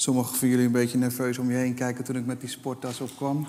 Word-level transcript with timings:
sommigen 0.00 0.36
van 0.36 0.48
jullie 0.48 0.66
een 0.66 0.72
beetje 0.72 0.98
nerveus 0.98 1.38
om 1.38 1.50
je 1.50 1.56
heen 1.56 1.74
kijken 1.74 2.04
toen 2.04 2.16
ik 2.16 2.26
met 2.26 2.40
die 2.40 2.48
sporttas 2.48 3.00
opkwam. 3.00 3.46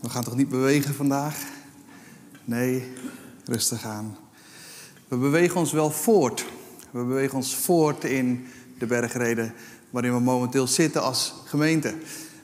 We 0.00 0.10
gaan 0.10 0.24
toch 0.24 0.36
niet 0.36 0.48
bewegen 0.48 0.94
vandaag? 0.94 1.44
Nee, 2.44 2.92
rustig 3.44 3.84
aan. 3.84 4.16
We 5.08 5.16
bewegen 5.16 5.60
ons 5.60 5.72
wel 5.72 5.90
voort. 5.90 6.44
We 6.90 7.04
bewegen 7.04 7.36
ons 7.36 7.56
voort 7.56 8.04
in 8.04 8.46
de 8.78 8.86
bergreden 8.86 9.54
waarin 9.90 10.12
we 10.12 10.20
momenteel 10.20 10.66
zitten 10.66 11.02
als 11.02 11.34
gemeente. 11.44 11.94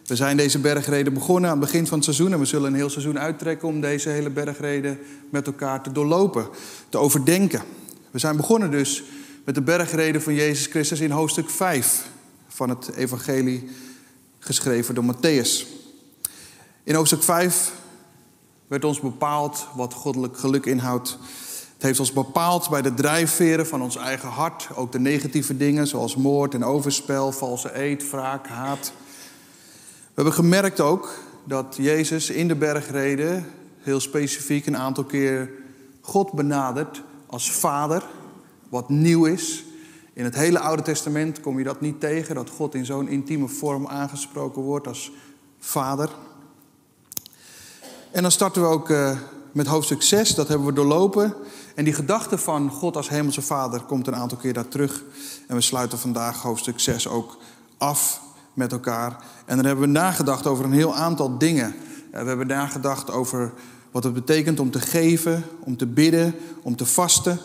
We 0.07 0.17
zijn 0.17 0.37
deze 0.37 0.59
bergreden 0.59 1.15
begonnen 1.15 1.51
aan 1.51 1.61
het 1.61 1.67
begin 1.67 1.87
van 1.87 1.97
het 1.97 2.05
seizoen 2.05 2.33
en 2.33 2.39
we 2.39 2.45
zullen 2.45 2.69
een 2.69 2.79
heel 2.79 2.91
seizoen 2.91 3.19
uittrekken 3.19 3.69
om 3.69 3.81
deze 3.81 4.09
hele 4.09 4.31
bergreden 4.31 4.99
met 5.31 5.47
elkaar 5.47 5.83
te 5.83 5.93
doorlopen, 5.93 6.49
te 6.89 6.99
overdenken. 6.99 7.63
We 8.11 8.19
zijn 8.19 8.37
begonnen 8.37 8.71
dus 8.71 9.05
met 9.45 9.55
de 9.55 9.63
bergreden 9.63 10.23
van 10.23 10.35
Jezus 10.35 10.67
Christus 10.67 11.01
in 11.01 11.11
hoofdstuk 11.11 11.51
5 11.51 12.07
van 12.49 12.69
het 12.69 12.95
evangelie 12.95 13.71
geschreven 14.39 14.95
door 14.95 15.15
Matthäus. 15.15 15.67
In 16.83 16.95
hoofdstuk 16.95 17.23
5 17.23 17.73
werd 18.67 18.85
ons 18.85 19.01
bepaald 19.01 19.67
wat 19.75 19.93
goddelijk 19.93 20.39
geluk 20.39 20.67
inhoudt. 20.67 21.19
Het 21.75 21.83
heeft 21.83 22.01
ons 22.01 22.13
bepaald 22.13 22.71
bij 22.71 22.83
de 22.83 22.95
drijfveren 22.95 23.67
van 23.67 23.83
ons 23.83 23.97
eigen 23.97 24.29
hart, 24.29 24.69
ook 24.75 24.93
de 24.93 24.99
negatieve 24.99 25.57
dingen 25.57 25.87
zoals 25.87 26.17
moord 26.17 26.55
en 26.55 26.65
overspel, 26.65 27.33
valse 27.33 27.79
eed, 27.79 28.11
wraak, 28.11 28.47
haat. 28.47 28.93
We 30.05 30.13
hebben 30.15 30.33
gemerkt 30.33 30.81
ook 30.81 31.15
dat 31.45 31.75
Jezus 31.79 32.31
in 32.31 32.49
de 32.49 32.57
bergreden 32.57 33.47
heel 33.79 34.01
specifiek 34.01 34.67
een 34.67 34.77
aantal 34.77 35.05
keer 35.05 35.51
God 36.01 36.33
benadert 36.33 37.03
als 37.27 37.53
vader, 37.53 38.03
wat 38.75 38.89
nieuw 38.89 39.25
is. 39.25 39.65
In 40.13 40.25
het 40.25 40.35
hele 40.35 40.59
Oude 40.59 40.83
Testament 40.83 41.41
kom 41.41 41.59
je 41.59 41.65
dat 41.65 41.81
niet 41.81 42.01
tegen, 42.01 42.35
dat 42.35 42.51
God 42.51 42.75
in 42.75 42.85
zo'n 42.85 43.09
intieme 43.09 43.49
vorm 43.49 43.87
aangesproken 43.87 44.63
wordt 44.63 44.87
als 44.87 45.13
vader. 45.59 46.11
En 48.11 48.23
dan 48.23 48.31
starten 48.31 48.63
we 48.63 48.69
ook 48.69 48.91
uh, 48.91 49.19
met 49.53 49.67
hoofdstuk 49.67 50.03
6, 50.03 50.35
dat 50.35 50.49
hebben 50.49 50.67
we 50.67 50.73
doorlopen. 50.73 51.35
En 51.75 51.85
die 51.85 51.95
gedachte 51.95 52.39
van 52.39 52.71
God 52.71 52.97
als 52.97 53.09
hemelse 53.09 53.43
vader 53.43 53.81
komt 53.81 54.07
een 54.07 54.17
aantal 54.17 54.39
keer 54.39 54.53
daar 54.53 54.69
terug. 54.69 55.03
En 55.49 55.57
we 55.57 55.63
sluiten 55.63 55.99
vandaag 55.99 56.43
hoofdstuk 56.43 56.81
6 56.81 57.09
ook 57.09 57.39
af 57.79 58.21
met 58.55 58.73
elkaar. 58.73 59.17
En 59.47 59.57
dan 59.57 59.65
hebben 59.65 59.85
we 59.85 59.91
nagedacht 59.91 60.47
over 60.47 60.65
een 60.65 60.73
heel 60.73 60.95
aantal 60.95 61.39
dingen. 61.39 61.75
We 62.11 62.17
hebben 62.17 62.47
nagedacht 62.47 63.11
over 63.11 63.53
wat 63.91 64.05
het 64.05 64.15
betekent 64.15 64.61
om 64.61 64.71
te 64.71 64.81
geven, 64.81 65.45
om 65.61 65.77
te 65.77 65.87
bidden, 65.87 66.35
om 66.63 66.77
te 66.77 66.87
vasten. 66.87 67.39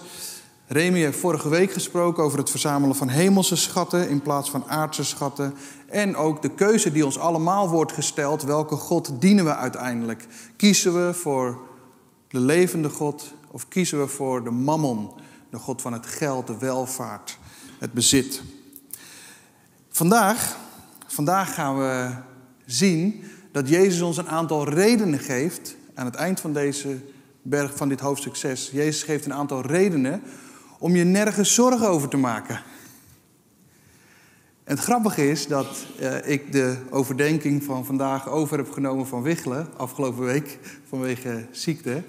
Remy 0.71 0.99
heeft 0.99 1.19
vorige 1.19 1.49
week 1.49 1.71
gesproken 1.71 2.23
over 2.23 2.37
het 2.37 2.49
verzamelen 2.49 2.95
van 2.95 3.07
hemelse 3.07 3.55
schatten 3.55 4.09
in 4.09 4.21
plaats 4.21 4.49
van 4.49 4.63
aardse 4.67 5.03
schatten. 5.03 5.53
En 5.87 6.15
ook 6.15 6.41
de 6.41 6.49
keuze 6.49 6.91
die 6.91 7.05
ons 7.05 7.17
allemaal 7.17 7.69
wordt 7.69 7.91
gesteld, 7.91 8.43
welke 8.43 8.75
God 8.75 9.21
dienen 9.21 9.45
we 9.45 9.55
uiteindelijk? 9.55 10.27
Kiezen 10.55 11.07
we 11.07 11.13
voor 11.13 11.59
de 12.27 12.39
levende 12.39 12.89
God 12.89 13.33
of 13.51 13.67
kiezen 13.67 13.99
we 13.99 14.07
voor 14.07 14.43
de 14.43 14.51
mammon, 14.51 15.11
de 15.49 15.57
God 15.57 15.81
van 15.81 15.93
het 15.93 16.05
geld, 16.05 16.47
de 16.47 16.57
welvaart, 16.57 17.37
het 17.79 17.93
bezit? 17.93 18.41
Vandaag 19.89 20.57
Vandaag 21.07 21.53
gaan 21.53 21.77
we 21.77 22.09
zien 22.65 23.23
dat 23.51 23.69
Jezus 23.69 24.01
ons 24.01 24.17
een 24.17 24.29
aantal 24.29 24.69
redenen 24.69 25.19
geeft 25.19 25.75
aan 25.95 26.05
het 26.05 26.15
eind 26.15 26.39
van 26.39 26.53
deze 26.53 26.97
berg 27.41 27.75
van 27.75 27.89
dit 27.89 27.99
hoofdstuk 27.99 28.35
6. 28.35 28.69
Jezus 28.71 29.03
geeft 29.03 29.25
een 29.25 29.33
aantal 29.33 29.61
redenen 29.61 30.21
om 30.79 30.95
je 30.95 31.03
nergens 31.03 31.53
zorgen 31.53 31.87
over 31.87 32.09
te 32.09 32.17
maken. 32.17 32.55
En 34.63 34.75
het 34.75 34.83
grappige 34.83 35.29
is 35.29 35.47
dat 35.47 35.85
uh, 35.99 36.27
ik 36.27 36.51
de 36.51 36.77
overdenking 36.89 37.63
van 37.63 37.85
vandaag 37.85 38.29
over 38.29 38.57
heb 38.57 38.71
genomen 38.71 39.07
van 39.07 39.21
Wichelen, 39.21 39.67
afgelopen 39.77 40.23
week, 40.23 40.59
vanwege 40.89 41.45
ziekte. 41.51 42.03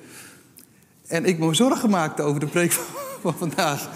En 1.06 1.24
ik 1.24 1.38
me 1.38 1.54
zorgen 1.54 1.90
maakte 1.90 2.22
over 2.22 2.40
de 2.40 2.46
preek 2.46 2.72
van, 2.72 2.84
van 3.20 3.34
vandaag. 3.34 3.88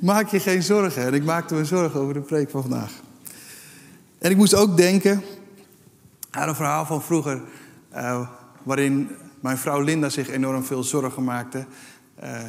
Maak 0.00 0.28
je 0.28 0.40
geen 0.40 0.62
zorgen. 0.62 1.04
En 1.06 1.14
ik 1.14 1.24
maakte 1.24 1.54
me 1.54 1.64
zorgen 1.64 2.00
over 2.00 2.14
de 2.14 2.20
preek 2.20 2.50
van 2.50 2.62
vandaag. 2.62 2.92
En 4.18 4.30
ik 4.30 4.36
moest 4.36 4.54
ook 4.54 4.76
denken 4.76 5.22
aan 6.30 6.48
een 6.48 6.54
verhaal 6.54 6.86
van 6.86 7.02
vroeger, 7.02 7.42
uh, 7.94 8.28
waarin 8.62 9.10
mijn 9.40 9.58
vrouw 9.58 9.80
Linda 9.80 10.08
zich 10.08 10.28
enorm 10.28 10.64
veel 10.64 10.82
zorgen 10.82 11.24
maakte. 11.24 11.66
Uh, 12.22 12.42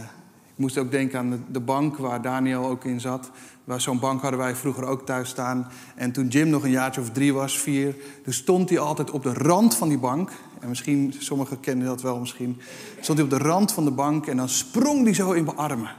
ik 0.56 0.62
moest 0.62 0.78
ook 0.78 0.92
denken 0.92 1.20
aan 1.20 1.46
de, 1.52 1.60
bank 1.60 1.98
waar 1.98 2.22
Daniel 2.22 2.66
ook 2.66 2.86
in 2.86 3.00
zat. 3.00 3.32
Waar 3.64 3.82
zo'n 3.82 4.00
bank 4.00 4.22
hadden 4.22 4.40
wij 4.40 4.56
vroeger 4.56 4.86
ook 4.86 5.06
thuis 5.06 5.30
staan. 5.30 5.68
En 5.96 6.12
toen 6.12 6.28
Jim 6.28 6.50
nog 6.50 6.64
een 6.64 6.70
jaartje 6.70 7.02
of 7.02 7.10
drie 7.10 7.34
was, 7.34 7.60
vier, 7.60 7.96
toen 8.24 8.34
stond 8.34 8.70
hij 8.70 8.80
altijd 8.80 9.12
op 9.12 9.24
de 9.24 9.34
rand 9.34 9.76
van 9.76 9.90
die 9.90 9.98
bank. 9.98 10.32
En 10.60 10.70
misschien, 10.70 11.14
sommigen 11.18 11.60
kennen 11.60 11.88
dat 11.88 12.02
wel 12.02 12.20
misschien. 12.20 12.62
Stond 13.00 13.18
hij 13.18 13.28
op 13.28 13.34
de 13.34 13.48
rand 13.48 13.72
van 13.72 13.86
de 13.86 13.92
bank 13.92 14.28
en 14.28 14.38
dan 14.38 14.50
sprong 14.50 15.04
hij 15.04 15.14
zo 15.14 15.32
in 15.32 15.44
mijn 15.44 15.58
armen. 15.58 15.92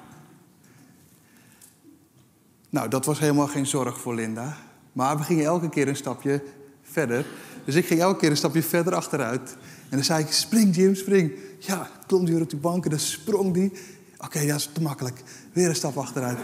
Nou, 2.70 2.88
dat 2.88 3.04
was 3.04 3.18
helemaal 3.18 3.48
geen 3.48 3.66
zorg 3.66 4.00
voor 4.00 4.14
Linda. 4.14 4.56
Maar 4.92 5.16
we 5.16 5.22
gingen 5.22 5.44
elke 5.44 5.68
keer 5.68 5.88
een 5.88 5.96
stapje 5.96 6.42
verder. 6.82 7.26
Dus 7.64 7.74
ik 7.74 7.86
ging 7.86 8.00
elke 8.00 8.18
keer 8.18 8.30
een 8.30 8.36
stapje 8.36 8.62
verder 8.62 8.94
achteruit. 8.94 9.56
En 9.88 9.96
dan 9.96 10.04
zei 10.04 10.24
ik, 10.24 10.32
spring 10.32 10.76
Jim, 10.76 10.94
spring. 10.94 11.32
Ja, 11.58 11.90
klom 12.06 12.24
hij 12.24 12.32
weer 12.32 12.42
op 12.42 12.50
die 12.50 12.58
bank 12.58 12.84
en 12.84 12.90
dan 12.90 12.98
sprong 12.98 13.54
die. 13.54 13.72
Oké, 14.18 14.46
dat 14.46 14.56
is 14.56 14.70
te 14.72 14.82
makkelijk. 14.82 15.22
Weer 15.52 15.68
een 15.68 15.74
stap 15.74 15.96
achteruit. 15.96 16.38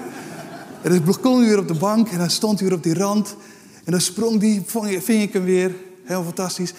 En 0.83 0.91
dan 0.91 1.21
klom 1.21 1.39
hij 1.39 1.49
weer 1.49 1.59
op 1.59 1.69
de 1.69 1.75
bank 1.75 2.09
en 2.09 2.19
dan 2.19 2.31
stond 2.31 2.59
hij 2.59 2.69
weer 2.69 2.77
op 2.77 2.83
die 2.83 2.95
rand. 2.95 3.37
En 3.85 3.93
dan 3.93 4.01
sprong 4.01 4.41
die, 4.41 4.65
ving 5.01 5.23
ik 5.23 5.33
hem 5.33 5.45
weer. 5.45 5.75
Heel 6.05 6.25
fantastisch. 6.25 6.71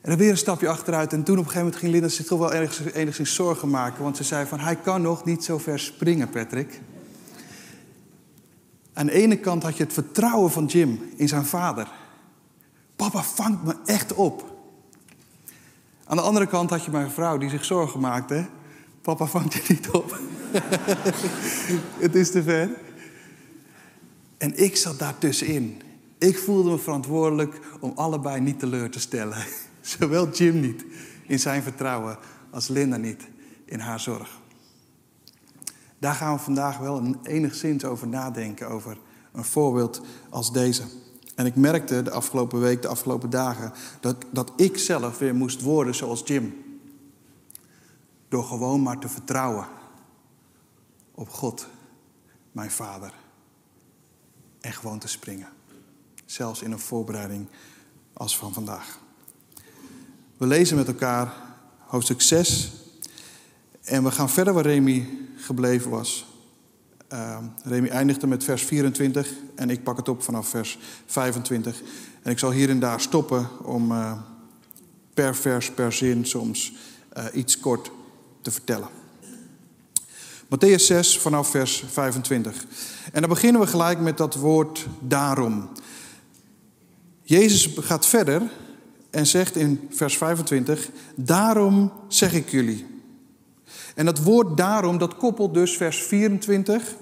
En 0.00 0.10
dan 0.10 0.18
weer 0.18 0.30
een 0.30 0.36
stapje 0.36 0.68
achteruit. 0.68 1.12
En 1.12 1.22
toen 1.22 1.38
op 1.38 1.44
een 1.44 1.50
gegeven 1.50 1.64
moment 1.64 1.80
ging 1.80 1.92
Linda 1.92 2.08
zich 2.08 2.26
toch 2.26 2.38
wel 2.38 2.52
enigszins, 2.52 2.92
enigszins 2.92 3.34
zorgen 3.34 3.70
maken. 3.70 4.02
Want 4.02 4.16
ze 4.16 4.24
zei 4.24 4.46
van, 4.46 4.60
hij 4.60 4.76
kan 4.76 5.02
nog 5.02 5.24
niet 5.24 5.44
zo 5.44 5.58
ver 5.58 5.78
springen, 5.78 6.30
Patrick. 6.30 6.80
Aan 8.92 9.06
de 9.06 9.12
ene 9.12 9.36
kant 9.36 9.62
had 9.62 9.76
je 9.76 9.82
het 9.82 9.92
vertrouwen 9.92 10.50
van 10.50 10.66
Jim 10.66 11.00
in 11.16 11.28
zijn 11.28 11.46
vader. 11.46 11.88
Papa 12.96 13.22
vangt 13.22 13.64
me 13.64 13.76
echt 13.84 14.14
op. 14.14 14.52
Aan 16.04 16.16
de 16.16 16.22
andere 16.22 16.46
kant 16.46 16.70
had 16.70 16.84
je 16.84 16.90
mijn 16.90 17.10
vrouw 17.10 17.38
die 17.38 17.50
zich 17.50 17.64
zorgen 17.64 18.00
maakte. 18.00 18.46
Papa 19.02 19.26
vangt 19.26 19.52
je 19.52 19.62
niet 19.68 19.90
op. 19.90 20.20
het 22.04 22.14
is 22.14 22.30
te 22.30 22.42
ver. 22.42 22.70
En 24.38 24.58
ik 24.58 24.76
zat 24.76 24.98
daartussenin. 24.98 25.82
Ik 26.18 26.38
voelde 26.38 26.70
me 26.70 26.78
verantwoordelijk 26.78 27.60
om 27.80 27.92
allebei 27.94 28.40
niet 28.40 28.58
teleur 28.58 28.90
te 28.90 29.00
stellen. 29.00 29.44
Zowel 29.80 30.30
Jim 30.30 30.60
niet 30.60 30.84
in 31.26 31.38
zijn 31.38 31.62
vertrouwen 31.62 32.18
als 32.50 32.68
Linda 32.68 32.96
niet 32.96 33.28
in 33.64 33.78
haar 33.78 34.00
zorg. 34.00 34.40
Daar 35.98 36.14
gaan 36.14 36.34
we 36.34 36.42
vandaag 36.42 36.78
wel 36.78 37.16
enigszins 37.22 37.84
over 37.84 38.08
nadenken, 38.08 38.68
over 38.68 38.98
een 39.32 39.44
voorbeeld 39.44 40.00
als 40.28 40.52
deze. 40.52 40.82
En 41.34 41.46
ik 41.46 41.56
merkte 41.56 42.02
de 42.02 42.10
afgelopen 42.10 42.60
week, 42.60 42.82
de 42.82 42.88
afgelopen 42.88 43.30
dagen, 43.30 43.72
dat, 44.00 44.16
dat 44.30 44.52
ik 44.56 44.78
zelf 44.78 45.18
weer 45.18 45.34
moest 45.34 45.60
worden 45.60 45.94
zoals 45.94 46.22
Jim. 46.24 46.61
Door 48.32 48.44
gewoon 48.44 48.82
maar 48.82 48.98
te 48.98 49.08
vertrouwen 49.08 49.66
op 51.14 51.28
God, 51.28 51.66
mijn 52.52 52.70
vader. 52.70 53.12
En 54.60 54.72
gewoon 54.72 54.98
te 54.98 55.08
springen. 55.08 55.48
Zelfs 56.24 56.62
in 56.62 56.72
een 56.72 56.78
voorbereiding 56.78 57.48
als 58.12 58.38
van 58.38 58.52
vandaag. 58.52 58.98
We 60.36 60.46
lezen 60.46 60.76
met 60.76 60.86
elkaar 60.86 61.32
hoofdstuk 61.78 62.20
6. 62.20 62.72
En 63.82 64.04
we 64.04 64.10
gaan 64.10 64.30
verder 64.30 64.54
waar 64.54 64.66
Remy 64.66 65.08
gebleven 65.36 65.90
was. 65.90 66.26
Uh, 67.12 67.38
Remy 67.62 67.88
eindigde 67.88 68.26
met 68.26 68.44
vers 68.44 68.62
24 68.62 69.32
en 69.54 69.70
ik 69.70 69.82
pak 69.82 69.96
het 69.96 70.08
op 70.08 70.22
vanaf 70.22 70.48
vers 70.48 70.78
25. 71.06 71.82
En 72.22 72.30
ik 72.30 72.38
zal 72.38 72.50
hier 72.50 72.70
en 72.70 72.80
daar 72.80 73.00
stoppen 73.00 73.64
om 73.64 73.92
uh, 73.92 74.12
per 75.14 75.36
vers, 75.36 75.70
per 75.70 75.92
zin 75.92 76.26
soms 76.26 76.72
uh, 77.16 77.24
iets 77.32 77.60
kort 77.60 77.90
te 78.42 78.50
vertellen. 78.50 78.88
Matthäus 80.48 80.86
6 80.86 81.18
vanaf 81.18 81.48
vers 81.50 81.84
25. 81.90 82.64
En 83.12 83.20
dan 83.20 83.30
beginnen 83.30 83.60
we 83.60 83.66
gelijk 83.66 84.00
met 84.00 84.16
dat 84.16 84.34
woord 84.34 84.86
daarom. 85.00 85.68
Jezus 87.22 87.68
gaat 87.76 88.06
verder 88.06 88.42
en 89.10 89.26
zegt 89.26 89.56
in 89.56 89.88
vers 89.90 90.16
25: 90.16 90.90
Daarom 91.14 91.92
zeg 92.08 92.32
ik 92.32 92.50
jullie. 92.50 92.86
En 93.94 94.04
dat 94.04 94.18
woord 94.18 94.56
daarom, 94.56 94.98
dat 94.98 95.16
koppelt 95.16 95.54
dus 95.54 95.76
vers 95.76 96.02
24 96.02 96.94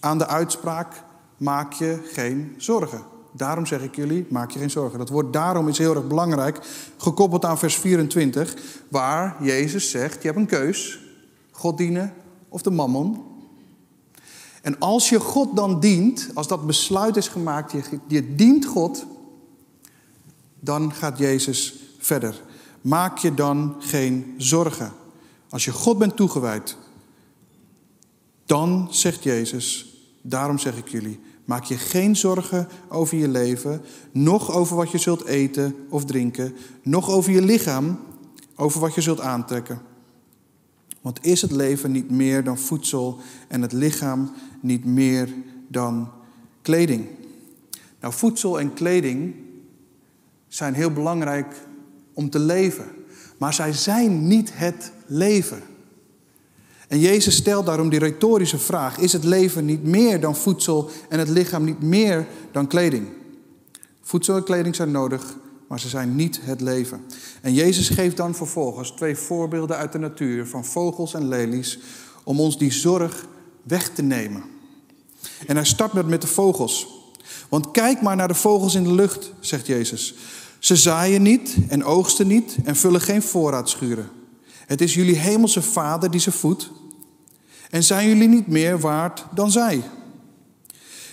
aan 0.00 0.18
de 0.18 0.26
uitspraak: 0.26 1.02
maak 1.36 1.72
je 1.72 2.10
geen 2.12 2.54
zorgen. 2.56 3.13
Daarom 3.36 3.66
zeg 3.66 3.82
ik 3.82 3.96
jullie, 3.96 4.26
maak 4.28 4.50
je 4.50 4.58
geen 4.58 4.70
zorgen. 4.70 4.98
Dat 4.98 5.08
woord 5.08 5.32
daarom 5.32 5.68
is 5.68 5.78
heel 5.78 5.94
erg 5.94 6.06
belangrijk, 6.06 6.60
gekoppeld 6.96 7.44
aan 7.44 7.58
vers 7.58 7.76
24, 7.76 8.56
waar 8.88 9.36
Jezus 9.40 9.90
zegt: 9.90 10.22
je 10.22 10.26
hebt 10.28 10.38
een 10.38 10.46
keus, 10.46 11.00
God 11.50 11.78
dienen 11.78 12.12
of 12.48 12.62
de 12.62 12.70
mammon. 12.70 13.22
En 14.62 14.78
als 14.78 15.08
je 15.08 15.20
God 15.20 15.56
dan 15.56 15.80
dient, 15.80 16.30
als 16.34 16.48
dat 16.48 16.66
besluit 16.66 17.16
is 17.16 17.28
gemaakt, 17.28 17.72
je, 17.72 17.82
je 18.06 18.34
dient 18.34 18.64
God, 18.64 19.06
dan 20.60 20.92
gaat 20.92 21.18
Jezus 21.18 21.74
verder. 21.98 22.42
Maak 22.80 23.18
je 23.18 23.34
dan 23.34 23.76
geen 23.78 24.34
zorgen. 24.36 24.92
Als 25.48 25.64
je 25.64 25.72
God 25.72 25.98
bent 25.98 26.16
toegewijd, 26.16 26.76
dan 28.46 28.88
zegt 28.90 29.22
Jezus, 29.22 29.96
daarom 30.22 30.58
zeg 30.58 30.76
ik 30.76 30.88
jullie, 30.88 31.20
maak 31.44 31.64
je 31.64 31.78
geen 31.78 32.16
zorgen 32.16 32.68
over 32.88 33.16
je 33.16 33.28
leven, 33.28 33.82
nog 34.12 34.52
over 34.52 34.76
wat 34.76 34.90
je 34.90 34.98
zult 34.98 35.24
eten 35.24 35.74
of 35.88 36.04
drinken, 36.04 36.54
nog 36.82 37.10
over 37.10 37.32
je 37.32 37.42
lichaam, 37.42 37.98
over 38.56 38.80
wat 38.80 38.94
je 38.94 39.00
zult 39.00 39.20
aantrekken. 39.20 39.80
Want 41.00 41.24
is 41.24 41.42
het 41.42 41.50
leven 41.50 41.92
niet 41.92 42.10
meer 42.10 42.44
dan 42.44 42.58
voedsel 42.58 43.18
en 43.48 43.62
het 43.62 43.72
lichaam 43.72 44.32
niet 44.60 44.84
meer 44.84 45.28
dan 45.68 46.10
kleding? 46.62 47.06
Nou, 48.00 48.14
voedsel 48.14 48.60
en 48.60 48.74
kleding 48.74 49.34
zijn 50.48 50.74
heel 50.74 50.90
belangrijk 50.92 51.66
om 52.12 52.30
te 52.30 52.38
leven. 52.38 52.86
Maar 53.38 53.54
zij 53.54 53.72
zijn 53.72 54.26
niet 54.26 54.50
het 54.54 54.92
leven. 55.06 55.62
En 56.94 57.00
Jezus 57.00 57.36
stelt 57.36 57.66
daarom 57.66 57.88
die 57.88 57.98
retorische 57.98 58.58
vraag: 58.58 58.98
is 58.98 59.12
het 59.12 59.24
leven 59.24 59.64
niet 59.64 59.82
meer 59.84 60.20
dan 60.20 60.36
voedsel 60.36 60.90
en 61.08 61.18
het 61.18 61.28
lichaam 61.28 61.64
niet 61.64 61.82
meer 61.82 62.26
dan 62.52 62.66
kleding? 62.66 63.08
Voedsel 64.02 64.36
en 64.36 64.44
kleding 64.44 64.74
zijn 64.74 64.90
nodig, 64.90 65.36
maar 65.68 65.80
ze 65.80 65.88
zijn 65.88 66.16
niet 66.16 66.40
het 66.42 66.60
leven. 66.60 67.00
En 67.40 67.54
Jezus 67.54 67.88
geeft 67.88 68.16
dan 68.16 68.34
vervolgens 68.34 68.90
twee 68.90 69.16
voorbeelden 69.16 69.76
uit 69.76 69.92
de 69.92 69.98
natuur 69.98 70.46
van 70.46 70.64
vogels 70.64 71.14
en 71.14 71.28
lelies 71.28 71.78
om 72.24 72.40
ons 72.40 72.58
die 72.58 72.72
zorg 72.72 73.26
weg 73.62 73.88
te 73.88 74.02
nemen. 74.02 74.44
En 75.46 75.56
hij 75.56 75.64
start 75.64 75.92
met, 75.92 76.08
met 76.08 76.20
de 76.20 76.26
vogels. 76.26 76.88
Want 77.48 77.70
kijk 77.70 78.02
maar 78.02 78.16
naar 78.16 78.28
de 78.28 78.34
vogels 78.34 78.74
in 78.74 78.84
de 78.84 78.94
lucht, 78.94 79.32
zegt 79.40 79.66
Jezus. 79.66 80.14
Ze 80.58 80.76
zaaien 80.76 81.22
niet 81.22 81.56
en 81.68 81.84
oogsten 81.84 82.26
niet 82.26 82.56
en 82.64 82.76
vullen 82.76 83.00
geen 83.00 83.22
voorraadschuren. 83.22 84.10
Het 84.66 84.80
is 84.80 84.94
jullie 84.94 85.16
hemelse 85.16 85.62
Vader 85.62 86.10
die 86.10 86.20
ze 86.20 86.32
voedt. 86.32 86.70
En 87.74 87.82
zijn 87.82 88.08
jullie 88.08 88.28
niet 88.28 88.46
meer 88.46 88.78
waard 88.78 89.24
dan 89.30 89.50
zij? 89.50 89.82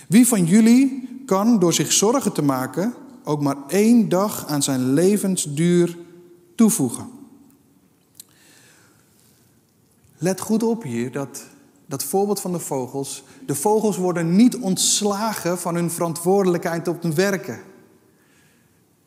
Wie 0.08 0.26
van 0.26 0.44
jullie 0.44 1.08
kan 1.26 1.58
door 1.58 1.72
zich 1.72 1.92
zorgen 1.92 2.32
te 2.32 2.42
maken 2.42 2.94
ook 3.24 3.42
maar 3.42 3.56
één 3.68 4.08
dag 4.08 4.46
aan 4.46 4.62
zijn 4.62 4.92
levensduur 4.92 5.98
toevoegen? 6.54 7.10
Let 10.18 10.40
goed 10.40 10.62
op 10.62 10.82
hier 10.82 11.12
dat 11.12 11.44
dat 11.86 12.04
voorbeeld 12.04 12.40
van 12.40 12.52
de 12.52 12.58
vogels. 12.58 13.24
De 13.46 13.54
vogels 13.54 13.96
worden 13.96 14.36
niet 14.36 14.56
ontslagen 14.56 15.58
van 15.58 15.74
hun 15.74 15.90
verantwoordelijkheid 15.90 16.88
op 16.88 17.00
te 17.00 17.12
werken. 17.12 17.60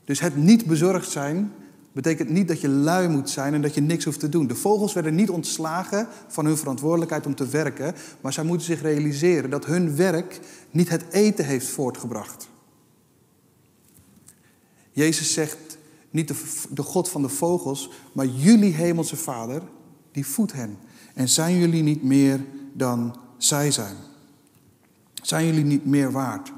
Dus 0.06 0.20
het 0.20 0.36
niet 0.36 0.66
bezorgd 0.66 1.10
zijn 1.10 1.54
betekent 1.96 2.30
niet 2.30 2.48
dat 2.48 2.62
je 2.62 2.70
lui 2.70 3.08
moet 3.08 3.30
zijn 3.30 3.54
en 3.54 3.62
dat 3.62 3.74
je 3.74 3.82
niks 3.82 4.06
hoeft 4.06 4.20
te 4.20 4.30
doen. 4.30 4.48
De 4.48 4.56
vogels 4.56 4.94
werden 4.94 5.16
niet 5.16 5.30
ontslagen 5.30 6.08
van 6.28 6.46
hun 6.46 6.58
verantwoordelijkheid 6.58 7.26
om 7.26 7.36
te 7.36 7.48
werken, 7.48 7.96
maar 8.22 8.34
zij 8.34 8.44
moeten 8.44 8.66
zich 8.66 8.82
realiseren 8.82 9.50
dat 9.50 9.66
hun 9.66 9.96
werk 9.96 10.40
niet 10.72 10.90
het 10.90 11.06
eten 11.10 11.46
heeft 11.46 11.68
voortgebracht. 11.68 12.50
Jezus 14.92 15.34
zegt 15.34 15.78
niet 16.10 16.28
de, 16.28 16.36
de 16.70 16.84
God 16.84 17.10
van 17.10 17.22
de 17.22 17.30
vogels, 17.30 17.92
maar 18.12 18.26
jullie 18.26 18.74
hemelse 18.74 19.16
Vader, 19.16 19.62
die 20.12 20.26
voedt 20.26 20.54
hen. 20.54 20.78
En 21.14 21.30
zijn 21.30 21.58
jullie 21.58 21.84
niet 21.84 22.04
meer 22.04 22.46
dan 22.74 23.18
zij 23.38 23.72
zijn? 23.72 23.96
Zijn 25.14 25.46
jullie 25.46 25.66
niet 25.66 25.86
meer 25.86 26.12
waard? 26.12 26.52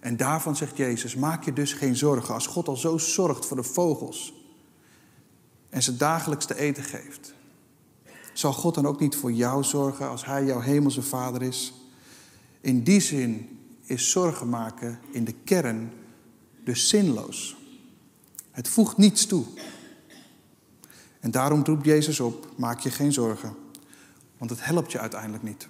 En 0.00 0.16
daarvan 0.16 0.56
zegt 0.56 0.76
Jezus, 0.76 1.14
maak 1.14 1.44
je 1.44 1.52
dus 1.52 1.72
geen 1.72 1.96
zorgen. 1.96 2.34
Als 2.34 2.46
God 2.46 2.68
al 2.68 2.76
zo 2.76 2.98
zorgt 2.98 3.46
voor 3.46 3.56
de 3.56 3.62
vogels 3.62 4.37
en 5.68 5.82
ze 5.82 5.96
dagelijks 5.96 6.46
te 6.46 6.58
eten 6.58 6.82
geeft, 6.82 7.34
zal 8.32 8.52
God 8.52 8.74
dan 8.74 8.86
ook 8.86 9.00
niet 9.00 9.16
voor 9.16 9.32
jou 9.32 9.64
zorgen 9.64 10.08
als 10.08 10.24
Hij 10.24 10.44
jouw 10.44 10.60
hemelse 10.60 11.02
Vader 11.02 11.42
is? 11.42 11.72
In 12.60 12.82
die 12.82 13.00
zin 13.00 13.58
is 13.84 14.10
zorgen 14.10 14.48
maken 14.48 15.00
in 15.10 15.24
de 15.24 15.34
kern 15.44 15.92
dus 16.64 16.88
zinloos. 16.88 17.56
Het 18.50 18.68
voegt 18.68 18.96
niets 18.96 19.26
toe. 19.26 19.44
En 21.20 21.30
daarom 21.30 21.64
roept 21.64 21.84
Jezus 21.84 22.20
op, 22.20 22.48
maak 22.56 22.80
je 22.80 22.90
geen 22.90 23.12
zorgen, 23.12 23.54
want 24.38 24.50
het 24.50 24.64
helpt 24.64 24.92
je 24.92 24.98
uiteindelijk 24.98 25.42
niet. 25.42 25.68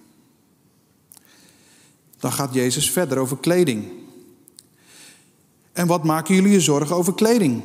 Dan 2.18 2.32
gaat 2.32 2.54
Jezus 2.54 2.90
verder 2.90 3.18
over 3.18 3.38
kleding. 3.38 3.92
En 5.72 5.86
wat 5.86 6.04
maken 6.04 6.34
jullie 6.34 6.52
je 6.52 6.60
zorgen 6.60 6.96
over 6.96 7.14
kleding? 7.14 7.62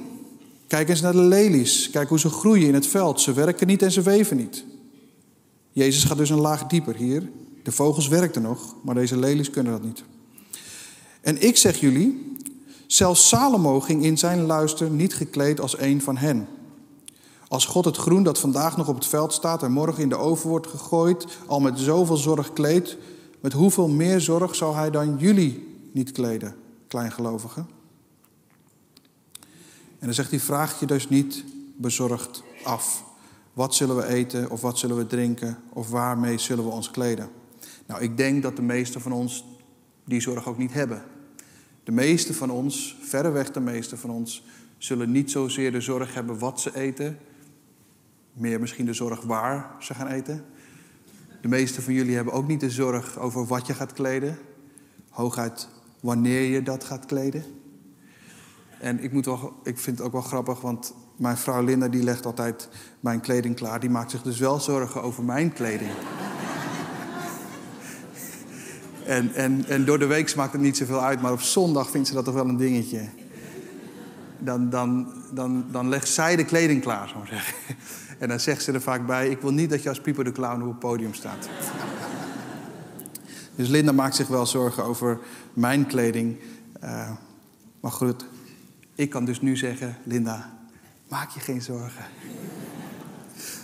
Kijk 0.73 0.89
eens 0.89 1.01
naar 1.01 1.11
de 1.11 1.21
lelies. 1.21 1.89
Kijk 1.89 2.09
hoe 2.09 2.19
ze 2.19 2.29
groeien 2.29 2.67
in 2.67 2.73
het 2.73 2.87
veld. 2.87 3.21
Ze 3.21 3.33
werken 3.33 3.67
niet 3.67 3.81
en 3.81 3.91
ze 3.91 4.01
weven 4.01 4.37
niet. 4.37 4.65
Jezus 5.71 6.03
gaat 6.03 6.17
dus 6.17 6.29
een 6.29 6.39
laag 6.39 6.67
dieper 6.67 6.95
hier. 6.95 7.29
De 7.63 7.71
vogels 7.71 8.07
werkten 8.07 8.41
nog, 8.41 8.75
maar 8.83 8.95
deze 8.95 9.17
lelies 9.17 9.49
kunnen 9.49 9.71
dat 9.71 9.83
niet. 9.83 10.03
En 11.21 11.41
ik 11.41 11.57
zeg 11.57 11.79
jullie, 11.79 12.35
zelfs 12.87 13.27
Salomo 13.27 13.79
ging 13.79 14.03
in 14.03 14.17
zijn 14.17 14.41
luister 14.41 14.89
niet 14.89 15.15
gekleed 15.15 15.59
als 15.59 15.79
een 15.79 16.01
van 16.01 16.17
hen. 16.17 16.47
Als 17.47 17.65
God 17.65 17.85
het 17.85 17.97
groen 17.97 18.23
dat 18.23 18.39
vandaag 18.39 18.77
nog 18.77 18.87
op 18.87 18.95
het 18.95 19.07
veld 19.07 19.33
staat 19.33 19.63
en 19.63 19.71
morgen 19.71 20.03
in 20.03 20.09
de 20.09 20.17
oven 20.17 20.49
wordt 20.49 20.67
gegooid, 20.67 21.25
al 21.45 21.59
met 21.59 21.79
zoveel 21.79 22.17
zorg 22.17 22.53
kleedt, 22.53 22.97
met 23.41 23.53
hoeveel 23.53 23.87
meer 23.87 24.21
zorg 24.21 24.55
zou 24.55 24.75
hij 24.75 24.89
dan 24.89 25.17
jullie 25.17 25.77
niet 25.91 26.11
kleden, 26.11 26.55
kleingelovigen? 26.87 27.81
En 30.03 30.09
dan 30.09 30.17
zegt 30.17 30.29
hij, 30.29 30.39
vraag 30.39 30.79
je 30.79 30.85
dus 30.85 31.09
niet 31.09 31.43
bezorgd 31.77 32.43
af. 32.63 33.03
Wat 33.53 33.75
zullen 33.75 33.95
we 33.95 34.05
eten 34.05 34.49
of 34.49 34.61
wat 34.61 34.79
zullen 34.79 34.97
we 34.97 35.07
drinken 35.07 35.57
of 35.69 35.89
waarmee 35.89 36.37
zullen 36.37 36.63
we 36.63 36.69
ons 36.69 36.91
kleden? 36.91 37.29
Nou, 37.85 38.01
ik 38.01 38.17
denk 38.17 38.43
dat 38.43 38.55
de 38.55 38.61
meesten 38.61 39.01
van 39.01 39.11
ons 39.11 39.45
die 40.05 40.21
zorg 40.21 40.47
ook 40.47 40.57
niet 40.57 40.73
hebben. 40.73 41.03
De 41.83 41.91
meeste 41.91 42.33
van 42.33 42.49
ons, 42.49 42.97
verreweg 43.01 43.51
de 43.51 43.59
meeste 43.59 43.97
van 43.97 44.09
ons, 44.09 44.43
zullen 44.77 45.11
niet 45.11 45.31
zozeer 45.31 45.71
de 45.71 45.81
zorg 45.81 46.13
hebben 46.13 46.39
wat 46.39 46.61
ze 46.61 46.75
eten, 46.75 47.17
meer 48.33 48.59
misschien 48.59 48.85
de 48.85 48.93
zorg 48.93 49.21
waar 49.21 49.75
ze 49.79 49.93
gaan 49.93 50.07
eten. 50.07 50.45
De 51.41 51.47
meeste 51.47 51.81
van 51.81 51.93
jullie 51.93 52.15
hebben 52.15 52.33
ook 52.33 52.47
niet 52.47 52.59
de 52.59 52.69
zorg 52.69 53.19
over 53.19 53.45
wat 53.45 53.67
je 53.67 53.73
gaat 53.73 53.93
kleden, 53.93 54.37
hooguit 55.09 55.67
wanneer 55.99 56.41
je 56.41 56.63
dat 56.63 56.83
gaat 56.83 57.05
kleden. 57.05 57.61
En 58.83 59.03
ik, 59.03 59.11
moet 59.11 59.25
wel, 59.25 59.53
ik 59.63 59.77
vind 59.77 59.97
het 59.97 60.07
ook 60.07 60.11
wel 60.11 60.21
grappig, 60.21 60.61
want 60.61 60.93
mijn 61.15 61.37
vrouw 61.37 61.63
Linda 61.63 61.87
die 61.87 62.03
legt 62.03 62.25
altijd 62.25 62.69
mijn 62.99 63.19
kleding 63.19 63.55
klaar. 63.55 63.79
Die 63.79 63.89
maakt 63.89 64.11
zich 64.11 64.21
dus 64.21 64.39
wel 64.39 64.59
zorgen 64.59 65.03
over 65.03 65.23
mijn 65.23 65.53
kleding. 65.53 65.91
en, 69.05 69.33
en, 69.33 69.65
en 69.67 69.85
door 69.85 69.99
de 69.99 70.05
week 70.05 70.35
maakt 70.35 70.51
het 70.51 70.61
niet 70.61 70.77
zoveel 70.77 71.03
uit, 71.03 71.21
maar 71.21 71.31
op 71.31 71.41
zondag 71.41 71.89
vindt 71.89 72.07
ze 72.07 72.13
dat 72.13 72.25
toch 72.25 72.33
wel 72.33 72.47
een 72.47 72.57
dingetje. 72.57 73.09
Dan, 74.39 74.69
dan, 74.69 75.13
dan, 75.33 75.65
dan 75.71 75.89
legt 75.89 76.09
zij 76.09 76.35
de 76.35 76.45
kleding 76.45 76.81
klaar, 76.81 77.15
ik 77.21 77.27
zeggen. 77.27 77.55
En 78.19 78.29
dan 78.29 78.39
zegt 78.39 78.63
ze 78.63 78.71
er 78.71 78.81
vaak 78.81 79.05
bij: 79.05 79.29
Ik 79.29 79.41
wil 79.41 79.51
niet 79.51 79.69
dat 79.69 79.83
je 79.83 79.89
als 79.89 80.01
Pieper 80.01 80.23
de 80.23 80.31
Clown 80.31 80.61
op 80.61 80.67
het 80.67 80.79
podium 80.79 81.13
staat. 81.13 81.49
dus 83.55 83.67
Linda 83.67 83.91
maakt 83.91 84.15
zich 84.15 84.27
wel 84.27 84.45
zorgen 84.45 84.83
over 84.83 85.19
mijn 85.53 85.85
kleding. 85.85 86.37
Uh, 86.83 87.11
maar 87.79 87.91
goed, 87.91 88.25
ik 88.95 89.09
kan 89.09 89.25
dus 89.25 89.41
nu 89.41 89.57
zeggen, 89.57 89.97
Linda, 90.03 90.57
maak 91.07 91.29
je 91.29 91.39
geen 91.39 91.61
zorgen. 91.61 92.05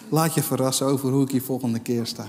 Laat 0.10 0.34
je 0.34 0.44
verrassen 0.44 0.86
over 0.86 1.10
hoe 1.10 1.24
ik 1.24 1.32
hier 1.32 1.42
volgende 1.42 1.80
keer 1.80 2.06
sta. 2.06 2.26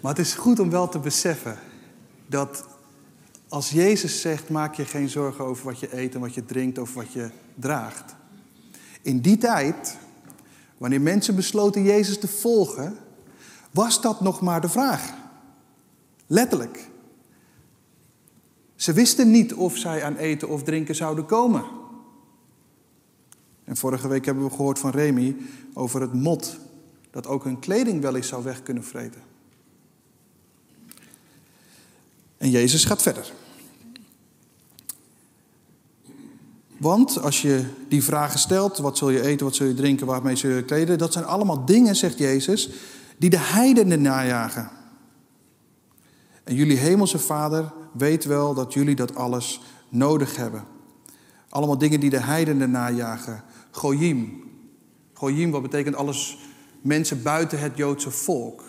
Maar 0.00 0.14
het 0.14 0.26
is 0.26 0.34
goed 0.34 0.58
om 0.58 0.70
wel 0.70 0.88
te 0.88 0.98
beseffen 0.98 1.58
dat 2.26 2.64
als 3.48 3.70
Jezus 3.70 4.20
zegt: 4.20 4.48
maak 4.48 4.74
je 4.74 4.84
geen 4.84 5.08
zorgen 5.08 5.44
over 5.44 5.64
wat 5.64 5.80
je 5.80 5.98
eet 5.98 6.14
en 6.14 6.20
wat 6.20 6.34
je 6.34 6.44
drinkt, 6.44 6.78
of 6.78 6.94
wat 6.94 7.12
je 7.12 7.30
draagt. 7.54 8.14
In 9.02 9.20
die 9.20 9.38
tijd 9.38 9.96
wanneer 10.78 11.00
mensen 11.00 11.34
besloten 11.34 11.82
Jezus 11.82 12.18
te 12.18 12.28
volgen, 12.28 12.96
was 13.70 14.00
dat 14.00 14.20
nog 14.20 14.40
maar 14.40 14.60
de 14.60 14.68
vraag. 14.68 15.12
Letterlijk. 16.26 16.88
Ze 18.76 18.92
wisten 18.92 19.30
niet 19.30 19.54
of 19.54 19.76
zij 19.76 20.04
aan 20.04 20.16
eten 20.16 20.48
of 20.48 20.62
drinken 20.62 20.94
zouden 20.94 21.26
komen. 21.26 21.64
En 23.64 23.76
vorige 23.76 24.08
week 24.08 24.24
hebben 24.24 24.44
we 24.44 24.50
gehoord 24.50 24.78
van 24.78 24.90
Remy 24.90 25.36
over 25.72 26.00
het 26.00 26.12
mot 26.12 26.56
dat 27.10 27.26
ook 27.26 27.44
hun 27.44 27.58
kleding 27.58 28.00
wel 28.00 28.16
eens 28.16 28.28
zou 28.28 28.44
weg 28.44 28.62
kunnen 28.62 28.84
vreten. 28.84 29.20
En 32.38 32.50
Jezus 32.50 32.84
gaat 32.84 33.02
verder. 33.02 33.32
Want 36.76 37.20
als 37.20 37.42
je 37.42 37.64
die 37.88 38.04
vragen 38.04 38.38
stelt, 38.38 38.78
wat 38.78 38.98
zul 38.98 39.10
je 39.10 39.22
eten, 39.22 39.46
wat 39.46 39.54
zul 39.54 39.66
je 39.66 39.74
drinken, 39.74 40.06
waarmee 40.06 40.36
zul 40.36 40.50
je 40.50 40.64
kleden, 40.64 40.98
dat 40.98 41.12
zijn 41.12 41.24
allemaal 41.24 41.64
dingen, 41.64 41.96
zegt 41.96 42.18
Jezus, 42.18 42.70
die 43.16 43.30
de 43.30 43.38
heidenen 43.38 44.02
najagen. 44.02 44.70
En 46.44 46.54
jullie 46.54 46.76
hemelse 46.76 47.18
Vader 47.18 47.72
weet 47.98 48.24
wel 48.24 48.54
dat 48.54 48.72
jullie 48.72 48.94
dat 48.94 49.14
alles 49.14 49.60
nodig 49.88 50.36
hebben. 50.36 50.64
Allemaal 51.48 51.78
dingen 51.78 52.00
die 52.00 52.10
de 52.10 52.20
heidenen 52.20 52.70
najagen. 52.70 53.42
Goyim. 53.70 54.44
Goyim, 55.12 55.50
wat 55.50 55.62
betekent 55.62 55.96
alles 55.96 56.38
mensen 56.80 57.22
buiten 57.22 57.60
het 57.60 57.76
Joodse 57.76 58.10
volk. 58.10 58.64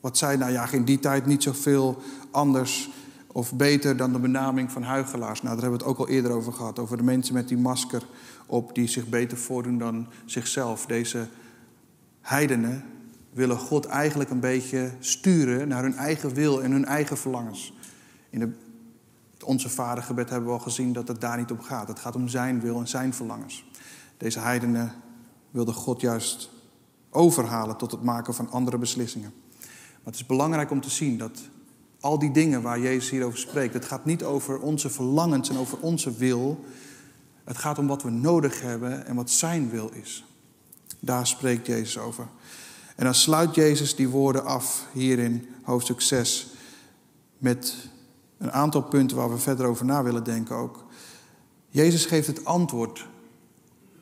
Wat 0.00 0.18
zij 0.18 0.36
najagen 0.36 0.78
in 0.78 0.84
die 0.84 0.98
tijd 0.98 1.26
niet 1.26 1.42
zoveel 1.42 2.02
anders 2.30 2.90
of 3.34 3.54
beter 3.54 3.96
dan 3.96 4.12
de 4.12 4.18
benaming 4.18 4.72
van 4.72 4.82
huigelaars. 4.82 5.42
Nou, 5.42 5.54
daar 5.54 5.62
hebben 5.62 5.80
we 5.80 5.86
het 5.86 5.94
ook 5.94 6.06
al 6.06 6.14
eerder 6.14 6.30
over 6.30 6.52
gehad. 6.52 6.78
Over 6.78 6.96
de 6.96 7.02
mensen 7.02 7.34
met 7.34 7.48
die 7.48 7.58
masker 7.58 8.02
op 8.46 8.74
die 8.74 8.88
zich 8.88 9.08
beter 9.08 9.38
voordoen 9.38 9.78
dan 9.78 10.06
zichzelf. 10.24 10.86
Deze 10.86 11.28
heidenen 12.20 12.84
willen 13.32 13.58
God 13.58 13.84
eigenlijk 13.84 14.30
een 14.30 14.40
beetje 14.40 14.90
sturen 14.98 15.68
naar 15.68 15.82
hun 15.82 15.94
eigen 15.94 16.34
wil 16.34 16.62
en 16.62 16.72
hun 16.72 16.84
eigen 16.84 17.16
verlangens. 17.16 17.74
In 18.30 18.38
de, 18.38 18.48
onze 19.44 19.68
vadergebed 19.68 20.30
hebben 20.30 20.48
we 20.48 20.54
al 20.54 20.62
gezien 20.62 20.92
dat 20.92 21.08
het 21.08 21.20
daar 21.20 21.38
niet 21.38 21.50
om 21.50 21.62
gaat. 21.62 21.88
Het 21.88 21.98
gaat 21.98 22.16
om 22.16 22.28
zijn 22.28 22.60
wil 22.60 22.78
en 22.78 22.88
zijn 22.88 23.14
verlangens. 23.14 23.64
Deze 24.16 24.38
heidenen 24.38 24.92
wilde 25.50 25.72
God 25.72 26.00
juist 26.00 26.50
overhalen 27.10 27.76
tot 27.76 27.90
het 27.90 28.02
maken 28.02 28.34
van 28.34 28.50
andere 28.50 28.78
beslissingen. 28.78 29.32
Maar 29.60 30.12
het 30.12 30.14
is 30.14 30.26
belangrijk 30.26 30.70
om 30.70 30.80
te 30.80 30.90
zien 30.90 31.18
dat 31.18 31.40
al 32.00 32.18
die 32.18 32.30
dingen 32.30 32.62
waar 32.62 32.80
Jezus 32.80 33.10
hier 33.10 33.24
over 33.24 33.38
spreekt, 33.38 33.74
het 33.74 33.84
gaat 33.84 34.04
niet 34.04 34.24
over 34.24 34.60
onze 34.60 34.90
verlangens 34.90 35.48
en 35.48 35.56
over 35.56 35.78
onze 35.78 36.16
wil. 36.16 36.64
Het 37.44 37.58
gaat 37.58 37.78
om 37.78 37.86
wat 37.86 38.02
we 38.02 38.10
nodig 38.10 38.60
hebben 38.60 39.06
en 39.06 39.14
wat 39.14 39.30
zijn 39.30 39.70
wil 39.70 39.90
is. 39.92 40.24
Daar 41.00 41.26
spreekt 41.26 41.66
Jezus 41.66 41.98
over. 41.98 42.26
En 42.96 43.04
dan 43.04 43.14
sluit 43.14 43.54
Jezus 43.54 43.96
die 43.96 44.08
woorden 44.08 44.44
af 44.44 44.86
hier 44.92 45.18
in 45.18 45.48
hoofdstuk 45.62 46.00
6 46.00 46.46
met 47.38 47.88
een 48.38 48.52
aantal 48.52 48.82
punten 48.82 49.16
waar 49.16 49.30
we 49.30 49.38
verder 49.38 49.66
over 49.66 49.84
na 49.84 50.02
willen 50.02 50.24
denken 50.24 50.56
ook. 50.56 50.84
Jezus 51.68 52.06
geeft 52.06 52.26
het 52.26 52.44
antwoord 52.44 53.06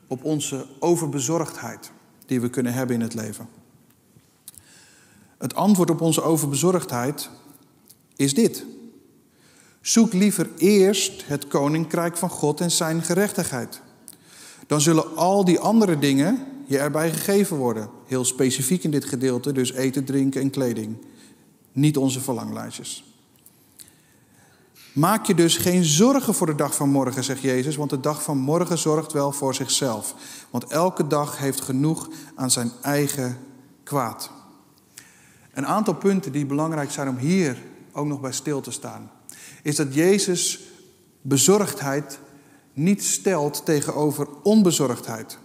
op 0.07 0.23
onze 0.23 0.67
overbezorgdheid 0.79 1.91
die 2.25 2.41
we 2.41 2.49
kunnen 2.49 2.73
hebben 2.73 2.95
in 2.95 3.01
het 3.01 3.13
leven. 3.13 3.47
Het 5.37 5.55
antwoord 5.55 5.89
op 5.89 6.01
onze 6.01 6.21
overbezorgdheid 6.21 7.29
is 8.15 8.33
dit. 8.33 8.65
Zoek 9.81 10.13
liever 10.13 10.49
eerst 10.57 11.27
het 11.27 11.47
koninkrijk 11.47 12.17
van 12.17 12.29
God 12.29 12.61
en 12.61 12.71
zijn 12.71 13.01
gerechtigheid. 13.01 13.81
Dan 14.67 14.81
zullen 14.81 15.15
al 15.15 15.45
die 15.45 15.59
andere 15.59 15.99
dingen 15.99 16.45
je 16.65 16.77
erbij 16.77 17.11
gegeven 17.11 17.57
worden. 17.57 17.89
Heel 18.05 18.25
specifiek 18.25 18.83
in 18.83 18.91
dit 18.91 19.05
gedeelte, 19.05 19.51
dus 19.51 19.71
eten, 19.71 20.05
drinken 20.05 20.41
en 20.41 20.49
kleding. 20.49 20.97
Niet 21.71 21.97
onze 21.97 22.21
verlanglijstjes. 22.21 23.12
Maak 24.93 25.25
je 25.25 25.35
dus 25.35 25.57
geen 25.57 25.83
zorgen 25.83 26.33
voor 26.33 26.47
de 26.47 26.55
dag 26.55 26.75
van 26.75 26.89
morgen, 26.89 27.23
zegt 27.23 27.41
Jezus, 27.41 27.75
want 27.75 27.89
de 27.89 27.99
dag 27.99 28.23
van 28.23 28.37
morgen 28.37 28.77
zorgt 28.77 29.13
wel 29.13 29.31
voor 29.31 29.55
zichzelf. 29.55 30.15
Want 30.49 30.65
elke 30.65 31.07
dag 31.07 31.37
heeft 31.37 31.61
genoeg 31.61 32.09
aan 32.35 32.51
zijn 32.51 32.71
eigen 32.81 33.37
kwaad. 33.83 34.31
Een 35.53 35.65
aantal 35.65 35.95
punten 35.95 36.31
die 36.31 36.45
belangrijk 36.45 36.91
zijn 36.91 37.09
om 37.09 37.17
hier 37.17 37.57
ook 37.91 38.05
nog 38.05 38.21
bij 38.21 38.31
stil 38.31 38.61
te 38.61 38.71
staan, 38.71 39.11
is 39.63 39.75
dat 39.75 39.93
Jezus 39.93 40.59
bezorgdheid 41.21 42.19
niet 42.73 43.03
stelt 43.03 43.65
tegenover 43.65 44.27
onbezorgdheid. 44.43 45.37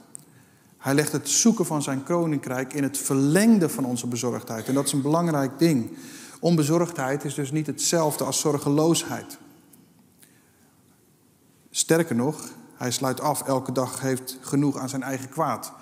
Hij 0.79 0.95
legt 0.95 1.13
het 1.13 1.29
zoeken 1.29 1.67
van 1.67 1.83
zijn 1.83 2.03
koninkrijk 2.03 2.73
in 2.73 2.83
het 2.83 2.99
verlengde 2.99 3.69
van 3.69 3.85
onze 3.85 4.07
bezorgdheid. 4.07 4.67
En 4.67 4.75
dat 4.75 4.87
is 4.87 4.93
een 4.93 5.03
belangrijk 5.03 5.59
ding. 5.59 5.97
Onbezorgdheid 6.41 7.25
is 7.25 7.35
dus 7.35 7.51
niet 7.51 7.67
hetzelfde 7.67 8.25
als 8.25 8.41
zorgeloosheid. 8.41 9.39
Sterker 11.71 12.15
nog, 12.17 12.49
hij 12.75 12.91
sluit 12.91 13.21
af, 13.21 13.43
elke 13.43 13.73
dag 13.73 14.01
heeft 14.01 14.39
genoeg 14.41 14.77
aan 14.77 14.89
zijn 14.89 15.03
eigen 15.03 15.29
kwaad, 15.29 15.73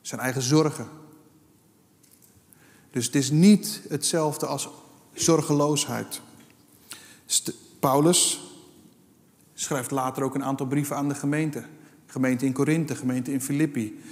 zijn 0.00 0.20
eigen 0.20 0.42
zorgen. 0.42 0.88
Dus 2.90 3.06
het 3.06 3.14
is 3.14 3.30
niet 3.30 3.80
hetzelfde 3.88 4.46
als 4.46 4.68
zorgeloosheid. 5.12 6.20
Paulus 7.80 8.40
schrijft 9.54 9.90
later 9.90 10.22
ook 10.22 10.34
een 10.34 10.44
aantal 10.44 10.66
brieven 10.66 10.96
aan 10.96 11.08
de 11.08 11.14
gemeente. 11.14 11.64
Gemeente 12.06 12.44
in 12.44 12.52
Korinthe, 12.52 12.94
gemeente 12.94 13.32
in 13.32 13.40
Filippi. 13.40 14.02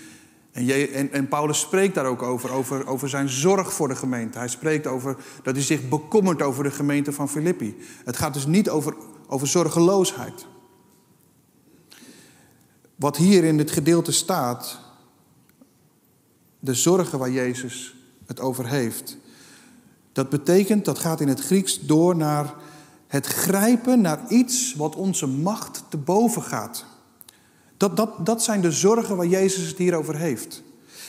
En, 0.56 0.92
en, 0.92 1.12
en, 1.12 1.28
Paulus 1.28 1.60
spreekt 1.60 1.94
daar 1.94 2.06
ook 2.06 2.22
over, 2.22 2.52
over, 2.52 2.86
over 2.86 3.08
zijn 3.08 3.28
zorg 3.28 3.72
voor 3.72 3.88
de 3.88 3.96
gemeente. 3.96 4.38
Hij 4.38 4.48
spreekt 4.48 4.86
over 4.86 5.16
dat 5.42 5.54
hij 5.54 5.64
zich 5.64 5.88
bekommert 5.88 6.42
over 6.42 6.64
de 6.64 6.70
gemeente 6.70 7.12
van 7.12 7.28
Filippi. 7.28 7.76
Het 8.04 8.16
gaat 8.16 8.34
dus 8.34 8.46
niet 8.46 8.70
over, 8.70 8.96
over 9.26 9.46
zorgeloosheid. 9.46 10.46
Wat 12.94 13.16
hier 13.16 13.44
in 13.44 13.56
dit 13.56 13.70
gedeelte 13.70 14.12
staat, 14.12 14.80
de 16.58 16.74
zorgen 16.74 17.18
waar 17.18 17.30
Jezus 17.30 17.94
het 18.26 18.40
over 18.40 18.66
heeft, 18.68 19.16
dat 20.12 20.28
betekent, 20.28 20.84
dat 20.84 20.98
gaat 20.98 21.20
in 21.20 21.28
het 21.28 21.40
Grieks 21.40 21.80
door 21.80 22.16
naar 22.16 22.54
het 23.06 23.26
grijpen 23.26 24.00
naar 24.00 24.20
iets 24.28 24.74
wat 24.74 24.94
onze 24.94 25.26
macht 25.26 25.84
te 25.88 25.96
boven 25.96 26.42
gaat. 26.42 26.95
Dat, 27.76 27.96
dat, 27.96 28.26
dat 28.26 28.42
zijn 28.42 28.60
de 28.60 28.70
zorgen 28.70 29.16
waar 29.16 29.26
Jezus 29.26 29.68
het 29.68 29.78
hier 29.78 29.94
over 29.94 30.16
heeft. 30.16 30.62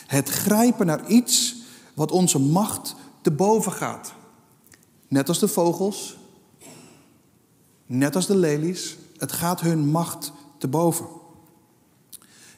Het 0.08 0.30
grijpen 0.30 0.86
naar 0.86 1.08
iets 1.08 1.56
wat 1.94 2.12
onze 2.12 2.40
macht 2.40 2.96
te 3.22 3.32
boven 3.32 3.72
gaat. 3.72 4.14
Net 5.08 5.28
als 5.28 5.40
de 5.40 5.48
vogels, 5.48 6.18
net 7.86 8.16
als 8.16 8.26
de 8.26 8.36
lelies, 8.36 8.98
het 9.18 9.32
gaat 9.32 9.62
hun 9.62 9.88
macht 9.88 10.32
te 10.58 10.68
boven. 10.68 11.08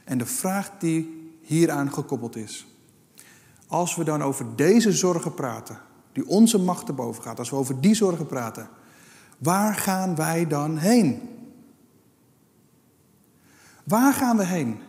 En 0.03 0.17
de 0.17 0.25
vraag 0.25 0.71
die 0.79 1.31
hieraan 1.41 1.93
gekoppeld 1.93 2.35
is, 2.35 2.67
als 3.67 3.95
we 3.95 4.03
dan 4.03 4.23
over 4.23 4.55
deze 4.55 4.91
zorgen 4.91 5.33
praten, 5.33 5.79
die 6.11 6.27
onze 6.27 6.57
macht 6.59 6.85
te 6.85 6.93
boven 6.93 7.23
gaat, 7.23 7.39
als 7.39 7.49
we 7.49 7.55
over 7.55 7.81
die 7.81 7.95
zorgen 7.95 8.25
praten, 8.25 8.69
waar 9.37 9.75
gaan 9.75 10.15
wij 10.15 10.47
dan 10.47 10.77
heen? 10.77 11.38
Waar 13.89 14.13
gaan 14.13 14.37
we 14.37 14.45
heen? 14.45 14.79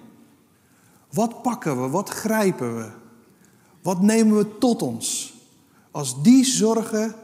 Wat 1.11 1.43
pakken 1.43 1.83
we? 1.83 1.89
Wat 1.89 2.09
grijpen 2.09 2.77
we? 2.77 2.91
Wat 3.83 4.03
nemen 4.03 4.37
we 4.37 4.59
tot 4.59 4.83
ons? 4.83 5.35
Als 5.91 6.23
die 6.23 6.45
zorgen 6.45 7.15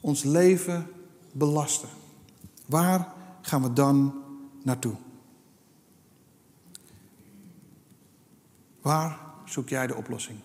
ons 0.00 0.22
leven 0.22 0.86
belasten. 1.32 1.88
Waar 2.66 3.12
gaan 3.40 3.62
we 3.62 3.72
dan 3.72 4.14
naartoe? 4.62 4.94
Waar 8.80 9.20
zoek 9.44 9.68
jij 9.68 9.86
de 9.86 9.96
oplossing? 9.96 10.38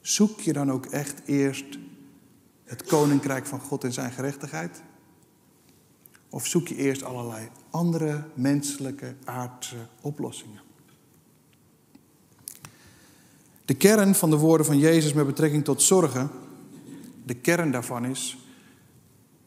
Zoek 0.00 0.40
je 0.40 0.52
dan 0.52 0.70
ook 0.70 0.86
echt 0.86 1.22
eerst 1.26 1.78
het 2.64 2.84
koninkrijk 2.84 3.46
van 3.46 3.60
God 3.60 3.84
en 3.84 3.92
zijn 3.92 4.12
gerechtigheid? 4.12 4.82
Of 6.34 6.46
zoek 6.46 6.68
je 6.68 6.76
eerst 6.76 7.02
allerlei 7.02 7.48
andere 7.70 8.24
menselijke 8.34 9.14
aardse 9.24 9.76
oplossingen? 10.00 10.60
De 13.64 13.74
kern 13.74 14.14
van 14.14 14.30
de 14.30 14.36
woorden 14.36 14.66
van 14.66 14.78
Jezus 14.78 15.12
met 15.12 15.26
betrekking 15.26 15.64
tot 15.64 15.82
zorgen, 15.82 16.30
de 17.24 17.34
kern 17.34 17.70
daarvan 17.70 18.04
is 18.04 18.38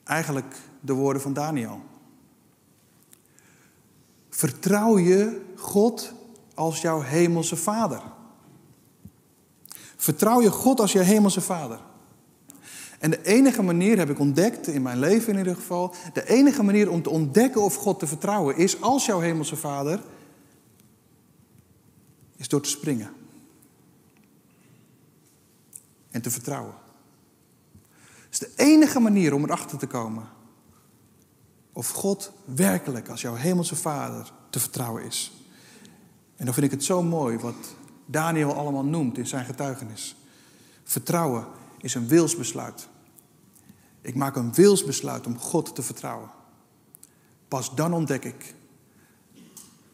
eigenlijk 0.04 0.56
de 0.80 0.94
woorden 0.94 1.22
van 1.22 1.34
Daniel. 1.34 1.82
Vertrouw 4.30 4.98
je 4.98 5.42
God 5.56 6.14
als 6.54 6.82
jouw 6.82 7.02
hemelse 7.02 7.56
vader? 7.56 8.02
Vertrouw 9.96 10.42
je 10.42 10.52
God 10.52 10.80
als 10.80 10.92
je 10.92 11.00
hemelse 11.00 11.42
vader? 11.42 11.80
En 12.98 13.10
de 13.10 13.24
enige 13.24 13.62
manier, 13.62 13.98
heb 13.98 14.10
ik 14.10 14.20
ontdekt, 14.20 14.68
in 14.68 14.82
mijn 14.82 15.00
leven 15.00 15.34
in 15.34 15.38
ieder 15.38 15.56
geval, 15.56 15.94
de 16.14 16.28
enige 16.30 16.64
manier 16.64 16.90
om 16.90 17.02
te 17.02 17.10
ontdekken 17.10 17.62
of 17.62 17.76
God 17.76 18.00
te 18.00 18.08
vertrouwen 18.08 18.58
is 18.58 18.82
als 18.82 19.06
jouw 19.06 19.20
hemelse 19.20 19.56
vader 19.56 20.02
is 22.36 22.48
door 22.48 22.62
te 22.62 22.70
springen. 22.70 23.10
En 26.12 26.22
te 26.22 26.32
vertrouwen. 26.32 26.74
Het 28.30 28.32
is 28.32 28.40
de 28.40 28.52
enige 28.56 29.00
manier 29.00 29.34
om 29.34 29.44
erachter 29.44 29.78
te 29.78 29.88
komen 29.88 30.30
of 31.74 31.90
God 31.90 32.32
werkelijk 32.46 33.10
als 33.10 33.22
jouw 33.22 33.36
hemelse 33.36 33.76
vader 33.76 34.32
te 34.50 34.60
vertrouwen 34.60 35.04
is. 35.04 35.32
En 36.36 36.46
dan 36.46 36.54
vind 36.54 36.66
ik 36.66 36.72
het 36.72 36.84
zo 36.84 37.04
mooi 37.04 37.38
wat 37.38 37.76
Daniel 38.06 38.54
allemaal 38.54 38.84
noemt 38.84 39.18
in 39.18 39.28
zijn 39.28 39.46
getuigenis. 39.46 40.16
Vertrouwen 40.84 41.46
is 41.82 41.94
een 41.94 42.08
wilsbesluit. 42.08 42.88
Ik 44.02 44.16
maak 44.16 44.36
een 44.36 44.54
wilsbesluit 44.54 45.26
om 45.26 45.40
God 45.40 45.76
te 45.76 45.82
vertrouwen. 45.82 46.30
Pas 47.48 47.76
dan 47.76 47.94
ontdek 47.94 48.26
ik 48.26 48.54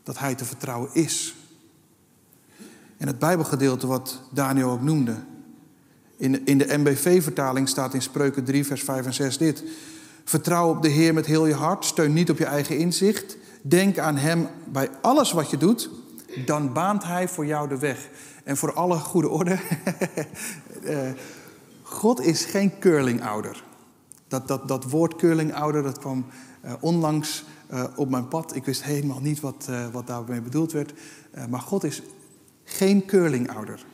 dat 0.03 0.19
Hij 0.19 0.35
te 0.35 0.45
vertrouwen 0.45 0.89
is. 0.93 1.35
En 2.97 3.07
het 3.07 3.19
Bijbelgedeelte 3.19 3.87
wat 3.87 4.21
Daniel 4.31 4.69
ook 4.69 4.81
noemde. 4.81 5.15
In 6.17 6.31
de, 6.31 6.41
in 6.43 6.57
de 6.57 6.77
MBV-vertaling 6.77 7.69
staat 7.69 7.93
in 7.93 8.01
Spreuken 8.01 8.43
3, 8.43 8.65
vers 8.65 8.83
5 8.83 9.05
en 9.05 9.13
6 9.13 9.37
dit. 9.37 9.63
Vertrouw 10.23 10.69
op 10.69 10.81
de 10.81 10.89
Heer 10.89 11.13
met 11.13 11.25
heel 11.25 11.45
je 11.45 11.53
hart. 11.53 11.85
Steun 11.85 12.13
niet 12.13 12.29
op 12.29 12.37
je 12.37 12.45
eigen 12.45 12.77
inzicht. 12.77 13.37
Denk 13.61 13.97
aan 13.97 14.17
Hem 14.17 14.47
bij 14.65 14.89
alles 15.01 15.31
wat 15.31 15.49
je 15.49 15.57
doet. 15.57 15.89
Dan 16.45 16.73
baant 16.73 17.03
Hij 17.03 17.27
voor 17.27 17.45
jou 17.45 17.67
de 17.67 17.77
weg. 17.77 18.09
En 18.43 18.57
voor 18.57 18.73
alle 18.73 18.97
goede 18.97 19.29
orde. 19.29 19.59
Eh, 21.93 21.99
God 21.99 22.21
is 22.21 22.45
geen 22.45 22.79
curlingouder. 22.79 23.63
Dat, 24.27 24.47
dat, 24.47 24.67
dat 24.67 24.83
woord 24.83 25.15
curlingouder, 25.15 25.83
dat 25.83 25.99
kwam 25.99 26.25
uh, 26.65 26.73
onlangs 26.79 27.43
uh, 27.73 27.83
op 27.95 28.09
mijn 28.09 28.27
pad. 28.27 28.55
Ik 28.55 28.65
wist 28.65 28.83
helemaal 28.83 29.19
niet 29.19 29.39
wat, 29.39 29.67
uh, 29.69 29.87
wat 29.91 30.07
daarmee 30.07 30.41
bedoeld 30.41 30.71
werd. 30.71 30.93
maar 31.49 31.59
God 31.59 31.83
is 31.83 32.01
geen 32.63 33.05
curlingouder. 33.05 33.85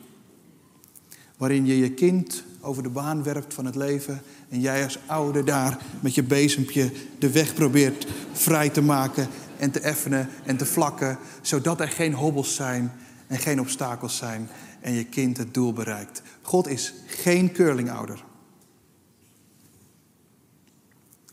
Waarin 1.36 1.66
je 1.66 1.78
je 1.78 1.90
kind 1.90 2.44
over 2.60 2.82
de 2.82 2.88
baan 2.88 3.22
werpt 3.22 3.54
van 3.54 3.64
het 3.64 3.74
leven. 3.74 4.22
En 4.48 4.60
jij 4.60 4.84
als 4.84 4.98
ouder 5.06 5.44
daar 5.44 5.78
met 6.00 6.14
je 6.14 6.22
bezempje 6.22 6.92
de 7.18 7.30
weg 7.30 7.54
probeert 7.54 8.06
vrij 8.32 8.68
te 8.68 8.82
maken 8.82 9.28
en 9.58 9.70
te 9.70 9.80
effenen 9.80 10.28
en 10.44 10.56
te 10.56 10.66
vlakken. 10.66 11.18
Zodat 11.40 11.80
er 11.80 11.88
geen 11.88 12.14
hobbels 12.14 12.54
zijn 12.54 12.92
en 13.26 13.38
geen 13.38 13.60
obstakels 13.60 14.16
zijn 14.16 14.48
en 14.80 14.92
je 14.92 15.04
kind 15.04 15.36
het 15.36 15.54
doel 15.54 15.72
bereikt. 15.72 16.22
God 16.50 16.66
is 16.66 16.94
geen 17.06 17.52
curlingouder. 17.52 18.24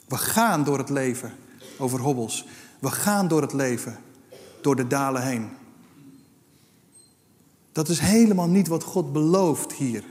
We 0.07 0.17
gaan 0.17 0.63
door 0.63 0.77
het 0.77 0.89
leven 0.89 1.33
over 1.77 1.99
hobbels. 1.99 2.45
We 2.79 2.91
gaan 2.91 3.27
door 3.27 3.41
het 3.41 3.53
leven 3.53 3.97
door 4.61 4.75
de 4.75 4.87
dalen 4.87 5.23
heen. 5.23 5.49
Dat 7.71 7.89
is 7.89 7.99
helemaal 7.99 8.47
niet 8.47 8.67
wat 8.67 8.83
God 8.83 9.13
belooft 9.13 9.73
hier. 9.73 10.03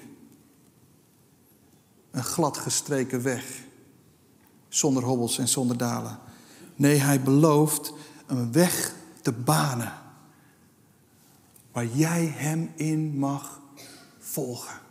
Een 2.10 2.24
glad 2.24 2.58
gestreken 2.58 3.22
weg, 3.22 3.62
zonder 4.68 5.02
hobbels 5.02 5.38
en 5.38 5.48
zonder 5.48 5.76
dalen. 5.76 6.18
Nee, 6.74 6.98
hij 6.98 7.22
belooft 7.22 7.92
een 8.26 8.52
weg 8.52 8.94
te 9.22 9.32
banen 9.32 9.92
waar 11.72 11.86
jij 11.86 12.24
hem 12.24 12.72
in 12.76 13.18
mag 13.18 13.60
volgen. 14.18 14.84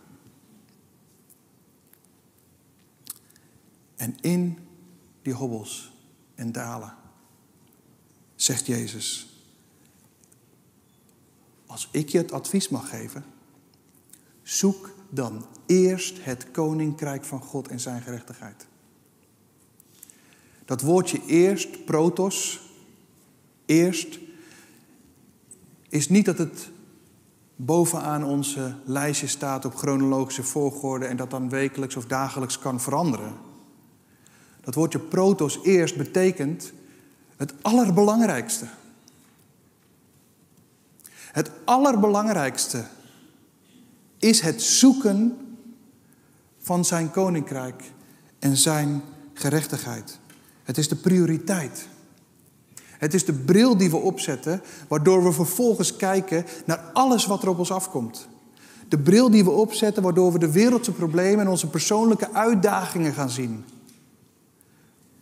En 3.95 4.15
in 4.21 4.57
die 5.21 5.33
hobbels 5.33 5.91
en 6.35 6.51
dalen 6.51 6.93
zegt 8.35 8.65
Jezus, 8.65 9.29
als 11.65 11.87
ik 11.91 12.09
je 12.09 12.17
het 12.17 12.31
advies 12.31 12.69
mag 12.69 12.89
geven, 12.89 13.25
zoek 14.43 14.93
dan 15.09 15.45
eerst 15.65 16.23
het 16.23 16.51
koninkrijk 16.51 17.25
van 17.25 17.41
God 17.41 17.67
en 17.67 17.79
zijn 17.79 18.01
gerechtigheid. 18.01 18.67
Dat 20.65 20.81
woordje 20.81 21.21
eerst, 21.25 21.85
protos, 21.85 22.61
eerst, 23.65 24.19
is 25.89 26.09
niet 26.09 26.25
dat 26.25 26.37
het 26.37 26.69
bovenaan 27.55 28.23
onze 28.23 28.75
lijstje 28.85 29.27
staat 29.27 29.65
op 29.65 29.75
chronologische 29.75 30.43
volgorde 30.43 31.05
en 31.05 31.17
dat 31.17 31.29
dan 31.29 31.49
wekelijks 31.49 31.95
of 31.95 32.05
dagelijks 32.05 32.59
kan 32.59 32.81
veranderen. 32.81 33.33
Dat 34.65 34.73
woordje 34.73 34.99
protos 34.99 35.59
eerst 35.63 35.97
betekent 35.97 36.71
het 37.37 37.53
allerbelangrijkste. 37.61 38.65
Het 41.31 41.51
allerbelangrijkste 41.65 42.85
is 44.17 44.41
het 44.41 44.61
zoeken 44.61 45.37
van 46.59 46.85
zijn 46.85 47.11
koninkrijk 47.11 47.83
en 48.39 48.57
zijn 48.57 49.01
gerechtigheid. 49.33 50.19
Het 50.63 50.77
is 50.77 50.87
de 50.87 50.95
prioriteit. 50.95 51.87
Het 52.85 53.13
is 53.13 53.25
de 53.25 53.33
bril 53.33 53.77
die 53.77 53.89
we 53.89 53.97
opzetten, 53.97 54.61
waardoor 54.87 55.23
we 55.23 55.31
vervolgens 55.31 55.95
kijken 55.95 56.45
naar 56.65 56.79
alles 56.93 57.25
wat 57.25 57.41
er 57.43 57.49
op 57.49 57.59
ons 57.59 57.71
afkomt. 57.71 58.27
De 58.89 58.99
bril 58.99 59.29
die 59.29 59.43
we 59.43 59.49
opzetten, 59.49 60.03
waardoor 60.03 60.31
we 60.31 60.39
de 60.39 60.51
wereldse 60.51 60.91
problemen 60.91 61.39
en 61.39 61.51
onze 61.51 61.69
persoonlijke 61.69 62.31
uitdagingen 62.33 63.13
gaan 63.13 63.29
zien. 63.29 63.65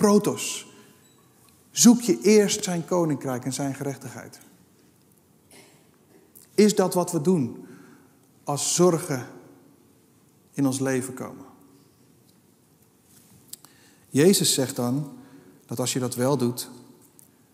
Protos. 0.04 0.68
Zoek 1.72 2.02
je 2.02 2.22
eerst 2.22 2.64
zijn 2.64 2.86
koninkrijk 2.86 3.46
en 3.46 3.54
zijn 3.54 3.76
gerechtigheid. 3.76 4.40
Is 6.54 6.76
dat 6.76 6.94
wat 6.94 7.12
we 7.12 7.22
doen 7.22 7.66
als 8.44 8.76
zorgen 8.76 9.28
in 10.54 10.66
ons 10.66 10.80
leven 10.80 11.14
komen? 11.14 11.46
Jezus 14.10 14.54
zegt 14.54 14.76
dan 14.76 15.12
dat 15.66 15.80
als 15.80 15.94
je 15.94 16.00
dat 16.00 16.16
wel 16.16 16.38
doet, 16.38 16.70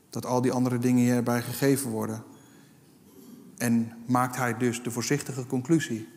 dat 0.10 0.26
al 0.26 0.42
die 0.42 0.52
andere 0.52 0.78
dingen 0.78 1.04
hierbij 1.04 1.42
gegeven 1.42 1.90
worden. 1.90 2.24
En 3.58 3.94
maakt 4.06 4.36
hij 4.36 4.58
dus 4.58 4.84
de 4.84 4.92
voorzichtige 4.92 5.46
conclusie 5.46 6.08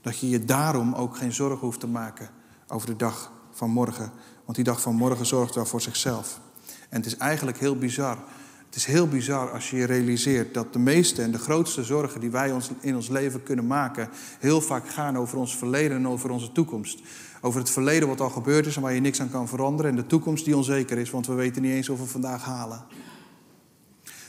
dat 0.00 0.18
je 0.18 0.28
je 0.28 0.44
daarom 0.44 0.94
ook 0.94 1.16
geen 1.16 1.32
zorgen 1.32 1.66
hoeft 1.66 1.80
te 1.80 1.86
maken 1.86 2.30
over 2.66 2.86
de 2.86 2.96
dag 2.96 3.32
van 3.50 3.70
morgen. 3.70 4.12
Want 4.50 4.62
die 4.62 4.72
dag 4.74 4.82
van 4.82 4.94
morgen 4.94 5.26
zorgt 5.26 5.54
wel 5.54 5.66
voor 5.66 5.80
zichzelf. 5.80 6.40
En 6.88 6.96
het 6.96 7.06
is 7.06 7.16
eigenlijk 7.16 7.58
heel 7.58 7.76
bizar. 7.76 8.18
Het 8.66 8.74
is 8.76 8.84
heel 8.84 9.08
bizar 9.08 9.50
als 9.50 9.70
je 9.70 9.76
je 9.76 9.84
realiseert 9.84 10.54
dat 10.54 10.72
de 10.72 10.78
meeste 10.78 11.22
en 11.22 11.30
de 11.30 11.38
grootste 11.38 11.84
zorgen 11.84 12.20
die 12.20 12.30
wij 12.30 12.52
ons 12.52 12.70
in 12.80 12.94
ons 12.94 13.08
leven 13.08 13.42
kunnen 13.42 13.66
maken, 13.66 14.08
heel 14.38 14.60
vaak 14.60 14.88
gaan 14.88 15.18
over 15.18 15.38
ons 15.38 15.56
verleden 15.56 15.96
en 15.96 16.08
over 16.08 16.30
onze 16.30 16.52
toekomst. 16.52 17.00
Over 17.40 17.60
het 17.60 17.70
verleden 17.70 18.08
wat 18.08 18.20
al 18.20 18.30
gebeurd 18.30 18.66
is 18.66 18.76
en 18.76 18.82
waar 18.82 18.94
je 18.94 19.00
niks 19.00 19.20
aan 19.20 19.30
kan 19.30 19.48
veranderen. 19.48 19.90
En 19.90 19.96
de 19.96 20.06
toekomst 20.06 20.44
die 20.44 20.56
onzeker 20.56 20.98
is, 20.98 21.10
want 21.10 21.26
we 21.26 21.34
weten 21.34 21.62
niet 21.62 21.72
eens 21.72 21.88
of 21.88 21.98
we 21.98 22.06
vandaag 22.06 22.44
halen. 22.44 22.84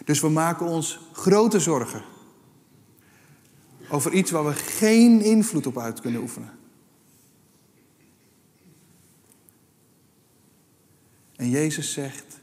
Dus 0.06 0.20
we 0.20 0.30
maken 0.30 0.66
ons 0.66 1.00
grote 1.14 1.60
zorgen 1.60 2.02
over 3.90 4.14
iets 4.14 4.32
waar 4.32 4.46
we 4.46 4.54
geen 4.54 5.22
invloed 5.22 5.68
op 5.68 5.78
uit 5.78 6.02
kunnen 6.02 6.22
oefenen. 6.22 6.61
En 11.42 11.50
Jezus 11.50 11.94
zegt, 11.94 12.40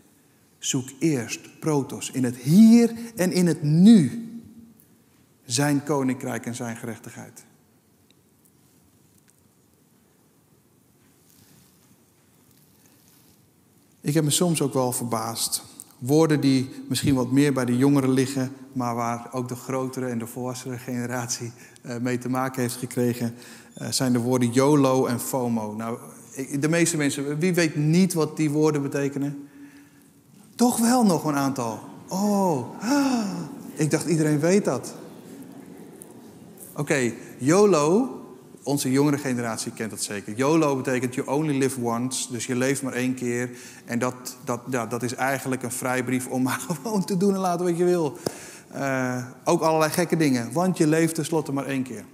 zoek 0.58 0.88
eerst, 0.98 1.60
protos, 1.60 2.10
in 2.10 2.24
het 2.24 2.36
hier 2.36 2.92
en 3.16 3.32
in 3.32 3.46
het 3.46 3.62
nu 3.62 4.28
zijn 5.44 5.84
koninkrijk 5.84 6.46
en 6.46 6.54
zijn 6.54 6.76
gerechtigheid. 6.76 7.44
Ik 14.00 14.14
heb 14.14 14.24
me 14.24 14.30
soms 14.30 14.62
ook 14.62 14.72
wel 14.72 14.92
verbaasd 14.92 15.62
Woorden 15.98 16.40
die 16.40 16.70
misschien 16.88 17.14
wat 17.14 17.30
meer 17.30 17.52
bij 17.52 17.64
de 17.64 17.76
jongeren 17.76 18.10
liggen, 18.10 18.52
maar 18.72 18.94
waar 18.94 19.28
ook 19.32 19.48
de 19.48 19.54
grotere 19.54 20.06
en 20.06 20.18
de 20.18 20.26
volwassene 20.26 20.78
generatie 20.78 21.52
eh, 21.82 21.96
mee 21.96 22.18
te 22.18 22.28
maken 22.28 22.62
heeft 22.62 22.76
gekregen, 22.76 23.34
eh, 23.74 23.88
zijn 23.90 24.12
de 24.12 24.18
woorden 24.18 24.52
YOLO 24.52 25.06
en 25.06 25.20
FOMO. 25.20 25.74
Nou, 25.74 25.98
de 26.60 26.68
meeste 26.68 26.96
mensen, 26.96 27.38
wie 27.38 27.54
weet 27.54 27.76
niet 27.76 28.12
wat 28.12 28.36
die 28.36 28.50
woorden 28.50 28.82
betekenen? 28.82 29.48
Toch 30.54 30.78
wel 30.78 31.04
nog 31.04 31.24
een 31.24 31.36
aantal. 31.36 31.80
Oh, 32.08 32.68
ik 33.74 33.90
dacht 33.90 34.06
iedereen 34.06 34.40
weet 34.40 34.64
dat. 34.64 34.94
Oké, 36.74 37.12
YOLO 37.38 38.18
onze 38.62 38.90
jongere 38.90 39.18
generatie 39.18 39.72
kent 39.72 39.90
dat 39.90 40.02
zeker. 40.02 40.36
YOLO 40.36 40.76
betekent 40.76 41.14
you 41.14 41.28
only 41.28 41.58
live 41.58 41.80
once, 41.80 42.32
dus 42.32 42.46
je 42.46 42.56
leeft 42.56 42.82
maar 42.82 42.92
één 42.92 43.14
keer. 43.14 43.50
En 43.84 43.98
dat, 43.98 44.36
dat, 44.44 44.60
ja, 44.70 44.86
dat 44.86 45.02
is 45.02 45.14
eigenlijk 45.14 45.62
een 45.62 45.72
vrijbrief 45.72 46.26
om 46.26 46.42
maar 46.48 46.60
gewoon 46.60 47.04
te 47.04 47.16
doen 47.16 47.34
en 47.34 47.40
laten 47.40 47.66
wat 47.66 47.78
je 47.78 47.84
wil. 47.84 48.18
Uh, 48.74 49.24
ook 49.44 49.62
allerlei 49.62 49.90
gekke 49.90 50.16
dingen, 50.16 50.52
want 50.52 50.76
je 50.78 50.86
leeft 50.86 51.14
tenslotte 51.14 51.52
maar 51.52 51.66
één 51.66 51.82
keer. 51.82 52.04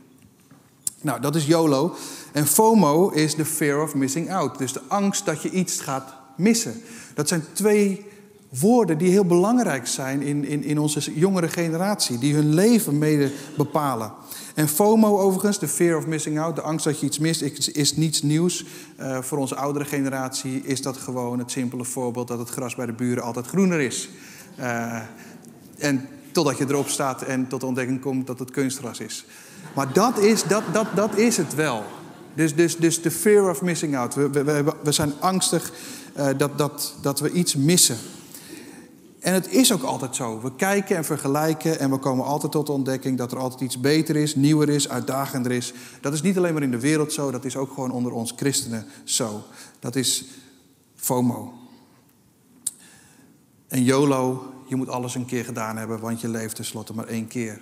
Nou, 1.04 1.20
dat 1.20 1.34
is 1.34 1.46
YOLO. 1.46 1.94
En 2.32 2.46
FOMO 2.46 3.08
is 3.08 3.34
the 3.34 3.44
fear 3.44 3.82
of 3.82 3.94
missing 3.94 4.32
out. 4.32 4.58
Dus 4.58 4.72
de 4.72 4.80
angst 4.88 5.26
dat 5.26 5.42
je 5.42 5.50
iets 5.50 5.80
gaat 5.80 6.14
missen. 6.36 6.82
Dat 7.14 7.28
zijn 7.28 7.44
twee 7.52 8.06
woorden 8.48 8.98
die 8.98 9.10
heel 9.10 9.24
belangrijk 9.24 9.86
zijn 9.86 10.22
in, 10.22 10.44
in, 10.44 10.64
in 10.64 10.78
onze 10.78 11.14
jongere 11.14 11.48
generatie, 11.48 12.18
die 12.18 12.34
hun 12.34 12.54
leven 12.54 12.98
mede 12.98 13.32
bepalen. 13.56 14.12
En 14.54 14.68
FOMO 14.68 15.18
overigens, 15.18 15.58
de 15.58 15.68
fear 15.68 15.96
of 15.96 16.06
missing 16.06 16.40
out, 16.40 16.56
de 16.56 16.62
angst 16.62 16.84
dat 16.84 17.00
je 17.00 17.06
iets 17.06 17.18
mist, 17.18 17.42
is, 17.42 17.68
is 17.68 17.96
niets 17.96 18.22
nieuws. 18.22 18.64
Uh, 19.00 19.22
voor 19.22 19.38
onze 19.38 19.56
oudere 19.56 19.84
generatie 19.84 20.62
is 20.62 20.82
dat 20.82 20.96
gewoon 20.96 21.38
het 21.38 21.50
simpele 21.50 21.84
voorbeeld 21.84 22.28
dat 22.28 22.38
het 22.38 22.48
gras 22.48 22.74
bij 22.74 22.86
de 22.86 22.92
buren 22.92 23.22
altijd 23.22 23.46
groener 23.46 23.80
is. 23.80 24.08
Uh, 24.58 25.00
en 25.78 26.08
totdat 26.32 26.58
je 26.58 26.64
erop 26.68 26.88
staat 26.88 27.22
en 27.22 27.48
tot 27.48 27.60
de 27.60 27.66
ontdekking 27.66 28.00
komt 28.00 28.26
dat 28.26 28.38
het 28.38 28.50
kunstgras 28.50 29.00
is. 29.00 29.26
Maar 29.74 29.92
dat 29.92 30.18
is, 30.18 30.42
dat, 30.42 30.62
dat, 30.72 30.86
dat 30.94 31.16
is 31.16 31.36
het 31.36 31.54
wel. 31.54 31.84
Dus, 32.34 32.54
dus, 32.54 32.76
dus 32.76 33.02
de 33.02 33.10
fear 33.10 33.50
of 33.50 33.62
missing 33.62 33.96
out. 33.96 34.14
We, 34.14 34.30
we, 34.30 34.64
we 34.82 34.92
zijn 34.92 35.12
angstig 35.20 35.72
uh, 36.16 36.28
dat, 36.36 36.58
dat, 36.58 36.94
dat 37.00 37.20
we 37.20 37.30
iets 37.30 37.54
missen. 37.54 37.96
En 39.24 39.34
het 39.34 39.52
is 39.52 39.72
ook 39.72 39.82
altijd 39.82 40.16
zo. 40.16 40.40
We 40.40 40.54
kijken 40.56 40.96
en 40.96 41.04
vergelijken 41.04 41.78
en 41.78 41.90
we 41.90 41.98
komen 41.98 42.24
altijd 42.24 42.52
tot 42.52 42.66
de 42.66 42.72
ontdekking 42.72 43.18
dat 43.18 43.32
er 43.32 43.38
altijd 43.38 43.60
iets 43.60 43.80
beter 43.80 44.16
is, 44.16 44.34
nieuwer 44.34 44.68
is, 44.68 44.88
uitdagender 44.88 45.52
is. 45.52 45.72
Dat 46.00 46.12
is 46.12 46.22
niet 46.22 46.36
alleen 46.36 46.52
maar 46.52 46.62
in 46.62 46.70
de 46.70 46.80
wereld 46.80 47.12
zo, 47.12 47.30
dat 47.30 47.44
is 47.44 47.56
ook 47.56 47.72
gewoon 47.72 47.90
onder 47.90 48.12
ons 48.12 48.32
christenen 48.36 48.86
zo. 49.04 49.42
Dat 49.78 49.96
is 49.96 50.24
FOMO. 50.96 51.52
En 53.68 53.82
YOLO, 53.82 54.52
je 54.66 54.76
moet 54.76 54.88
alles 54.88 55.14
een 55.14 55.26
keer 55.26 55.44
gedaan 55.44 55.76
hebben, 55.76 56.00
want 56.00 56.20
je 56.20 56.28
leeft 56.28 56.56
tenslotte 56.56 56.94
maar 56.94 57.06
één 57.06 57.26
keer. 57.26 57.60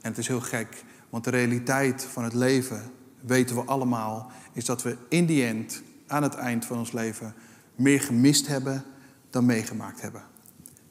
En 0.00 0.10
het 0.10 0.18
is 0.18 0.28
heel 0.28 0.40
gek, 0.40 0.84
want 1.10 1.24
de 1.24 1.30
realiteit 1.30 2.04
van 2.04 2.24
het 2.24 2.34
leven, 2.34 2.82
weten 3.20 3.56
we 3.56 3.62
allemaal, 3.62 4.30
is 4.52 4.64
dat 4.64 4.82
we 4.82 4.96
in 5.08 5.26
die 5.26 5.46
end, 5.46 5.82
aan 6.06 6.22
het 6.22 6.34
eind 6.34 6.64
van 6.64 6.78
ons 6.78 6.92
leven, 6.92 7.34
meer 7.74 8.00
gemist 8.00 8.46
hebben 8.46 8.84
dan 9.30 9.46
meegemaakt 9.46 10.00
hebben 10.00 10.22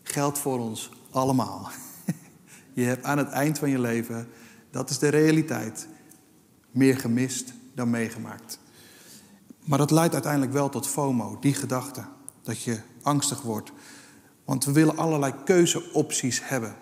geldt 0.08 0.40
voor 0.40 0.60
ons 0.60 0.90
allemaal. 1.12 1.70
Je 2.74 2.84
hebt 2.84 3.04
aan 3.04 3.18
het 3.18 3.30
eind 3.30 3.60
van 3.60 3.70
je 3.70 3.80
leven, 3.80 4.28
dat 4.72 4.90
is 4.90 5.00
de 5.00 5.08
realiteit, 5.08 5.88
meer 6.72 6.98
gemist 6.98 7.54
dan 7.74 7.90
meegemaakt. 7.90 8.60
Maar 9.64 9.78
dat 9.78 9.92
leidt 9.92 10.14
uiteindelijk 10.14 10.54
wel 10.54 10.70
tot 10.70 10.88
FOMO, 10.88 11.38
die 11.40 11.54
gedachte, 11.54 12.04
dat 12.44 12.62
je 12.62 12.80
angstig 13.02 13.42
wordt. 13.42 13.72
Want 14.46 14.66
we 14.66 14.72
willen 14.72 14.98
allerlei 14.98 15.34
keuzeopties 15.46 16.42
hebben. 16.44 16.76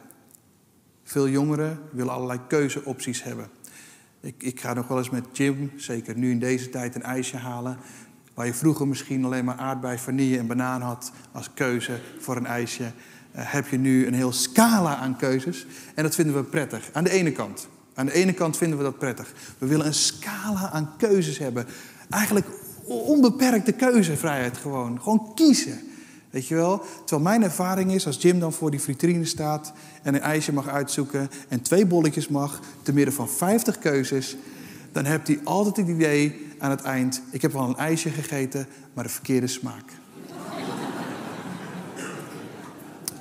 Veel 1.13 1.29
jongeren 1.29 1.79
willen 1.91 2.13
allerlei 2.13 2.39
keuzeopties 2.47 3.23
hebben. 3.23 3.47
Ik, 4.21 4.35
ik 4.37 4.59
ga 4.59 4.73
nog 4.73 4.87
wel 4.87 4.97
eens 4.97 5.09
met 5.09 5.25
Jim, 5.31 5.71
zeker 5.75 6.17
nu 6.17 6.31
in 6.31 6.39
deze 6.39 6.69
tijd, 6.69 6.95
een 6.95 7.03
ijsje 7.03 7.37
halen. 7.37 7.77
Waar 8.33 8.45
je 8.45 8.53
vroeger 8.53 8.87
misschien 8.87 9.25
alleen 9.25 9.45
maar 9.45 9.57
aardbei, 9.57 9.97
vanille 9.97 10.37
en 10.37 10.47
banaan 10.47 10.81
had 10.81 11.11
als 11.31 11.49
keuze 11.53 11.99
voor 12.19 12.35
een 12.35 12.45
ijsje. 12.45 12.83
Eh, 13.31 13.43
heb 13.51 13.67
je 13.67 13.77
nu 13.77 14.07
een 14.07 14.13
heel 14.13 14.31
scala 14.31 14.95
aan 14.95 15.17
keuzes. 15.17 15.65
En 15.95 16.03
dat 16.03 16.15
vinden 16.15 16.35
we 16.35 16.43
prettig. 16.43 16.89
Aan 16.93 17.03
de 17.03 17.11
ene 17.11 17.31
kant. 17.31 17.67
Aan 17.93 18.05
de 18.05 18.13
ene 18.13 18.33
kant 18.33 18.57
vinden 18.57 18.77
we 18.77 18.83
dat 18.83 18.97
prettig. 18.97 19.33
We 19.57 19.67
willen 19.67 19.85
een 19.85 19.93
scala 19.93 20.71
aan 20.71 20.93
keuzes 20.97 21.37
hebben. 21.37 21.65
Eigenlijk 22.09 22.47
onbeperkte 22.85 23.71
keuzevrijheid 23.71 24.57
gewoon. 24.57 25.01
Gewoon 25.01 25.31
kiezen. 25.35 25.79
Weet 26.33 26.47
je 26.47 26.55
wel? 26.55 26.81
Terwijl 27.05 27.29
mijn 27.29 27.43
ervaring 27.43 27.91
is, 27.91 28.05
als 28.05 28.21
Jim 28.21 28.39
dan 28.39 28.53
voor 28.53 28.71
die 28.71 28.81
vitrine 28.81 29.25
staat 29.25 29.73
en 30.01 30.13
een 30.13 30.21
ijsje 30.21 30.53
mag 30.53 30.67
uitzoeken 30.67 31.29
en 31.47 31.61
twee 31.61 31.85
bolletjes 31.85 32.27
mag, 32.27 32.59
te 32.81 32.93
midden 32.93 33.13
van 33.13 33.29
50 33.29 33.79
keuzes, 33.79 34.35
dan 34.91 35.05
hebt 35.05 35.27
hij 35.27 35.39
altijd 35.43 35.77
het 35.77 35.87
idee 35.87 36.47
aan 36.57 36.69
het 36.69 36.81
eind: 36.81 37.21
ik 37.31 37.41
heb 37.41 37.51
wel 37.51 37.63
een 37.63 37.77
ijsje 37.77 38.09
gegeten, 38.09 38.67
maar 38.93 39.03
de 39.03 39.09
verkeerde 39.09 39.47
smaak. 39.47 39.83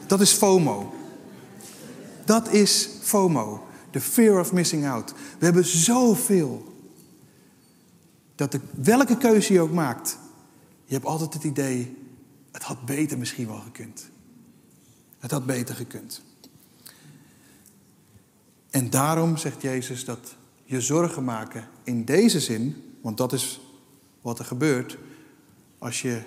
Dat 0.06 0.20
is 0.20 0.32
FOMO. 0.32 0.94
Dat 2.24 2.52
is 2.52 2.88
FOMO. 3.00 3.66
De 3.90 4.00
fear 4.00 4.40
of 4.40 4.52
missing 4.52 4.88
out. 4.88 5.14
We 5.38 5.44
hebben 5.44 5.66
zoveel. 5.66 6.72
Dat 8.34 8.52
de, 8.52 8.60
welke 8.70 9.16
keuze 9.16 9.52
je 9.52 9.60
ook 9.60 9.72
maakt, 9.72 10.18
je 10.84 10.94
hebt 10.94 11.06
altijd 11.06 11.34
het 11.34 11.44
idee, 11.44 11.96
het 12.52 12.62
had 12.62 12.84
beter 12.84 13.18
misschien 13.18 13.46
wel 13.46 13.60
gekund. 13.60 14.10
Het 15.18 15.30
had 15.30 15.46
beter 15.46 15.74
gekund. 15.74 16.22
En 18.70 18.90
daarom 18.90 19.36
zegt 19.36 19.62
Jezus 19.62 20.04
dat 20.04 20.36
je 20.64 20.80
zorgen 20.80 21.24
maken 21.24 21.68
in 21.84 22.04
deze 22.04 22.40
zin, 22.40 22.94
want 23.00 23.16
dat 23.16 23.32
is 23.32 23.60
wat 24.20 24.38
er 24.38 24.44
gebeurt 24.44 24.98
als 25.78 26.02
je 26.02 26.22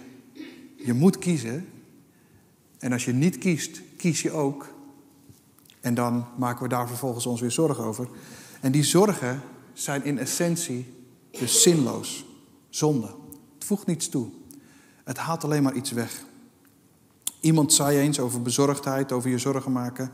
je 0.76 0.94
moet 0.94 1.18
kiezen, 1.18 1.70
en 2.78 2.92
als 2.92 3.06
je 3.06 3.14
niet 3.14 3.38
kiest, 3.38 3.82
kies 3.98 4.22
je 4.22 4.32
ook. 4.32 4.74
En 5.82 5.94
dan 5.94 6.26
maken 6.38 6.64
we 6.64 6.70
daar 6.70 6.88
vervolgens 6.88 7.26
ons 7.26 7.42
weer 7.42 7.52
zorgen 7.52 7.84
over. 7.84 8.08
En 8.62 8.72
die 8.72 8.84
zorgen 8.84 9.42
zijn 9.74 10.04
in 10.04 10.18
essentie 10.18 10.94
dus 11.32 11.62
zinloos. 11.62 12.26
Zonde. 12.70 13.08
Het 13.54 13.66
voegt 13.66 13.86
niets 13.86 14.10
toe. 14.10 14.28
Het 15.06 15.18
haalt 15.18 15.44
alleen 15.44 15.64
maar 15.64 15.74
iets 15.74 15.92
weg. 15.92 16.24
Iemand 17.40 17.74
zei 17.74 17.98
eens 17.98 18.20
over 18.20 18.42
bezorgdheid, 18.42 19.12
over 19.12 19.30
je 19.30 19.38
zorgen 19.38 19.72
maken. 19.72 20.12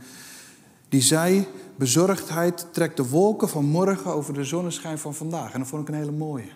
Die 0.89 1.01
zei: 1.01 1.47
Bezorgdheid 1.75 2.67
trekt 2.73 2.97
de 2.97 3.09
wolken 3.09 3.49
van 3.49 3.65
morgen 3.65 4.13
over 4.13 4.33
de 4.33 4.43
zonneschijn 4.43 4.97
van 4.97 5.15
vandaag. 5.15 5.53
En 5.53 5.59
dat 5.59 5.67
vond 5.67 5.81
ik 5.81 5.87
een 5.87 5.99
hele 5.99 6.11
mooie. 6.11 6.49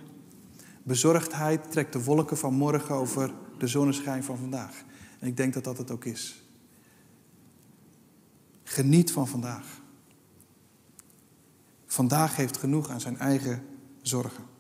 Bezorgdheid 0.83 1.71
trekt 1.71 1.93
de 1.93 2.03
wolken 2.03 2.37
van 2.37 2.53
morgen 2.53 2.95
over 2.95 3.33
de 3.57 3.67
zonneschijn 3.67 4.23
van 4.23 4.37
vandaag. 4.37 4.83
En 5.19 5.27
ik 5.27 5.37
denk 5.37 5.53
dat 5.53 5.63
dat 5.63 5.77
het 5.77 5.91
ook 5.91 6.05
is. 6.05 6.43
Geniet 8.63 9.11
van 9.11 9.27
vandaag. 9.27 9.65
Vandaag 11.85 12.35
heeft 12.35 12.57
genoeg 12.57 12.89
aan 12.89 13.01
zijn 13.01 13.17
eigen 13.17 13.63
zorgen. 14.01 14.54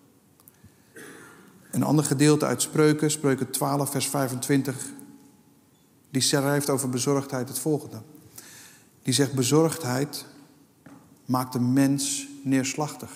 Een 1.75 1.83
ander 1.83 2.05
gedeelte 2.05 2.45
uit 2.45 2.61
Spreuken, 2.61 3.11
Spreuken 3.11 3.51
12, 3.51 3.91
vers 3.91 4.07
25, 4.07 4.89
die 6.09 6.21
schrijft 6.21 6.69
over 6.69 6.89
bezorgdheid 6.89 7.47
het 7.47 7.59
volgende. 7.59 8.01
Die 9.01 9.13
zegt: 9.13 9.33
Bezorgdheid 9.33 10.25
maakt 11.25 11.55
een 11.55 11.73
mens 11.73 12.27
neerslachtig. 12.43 13.09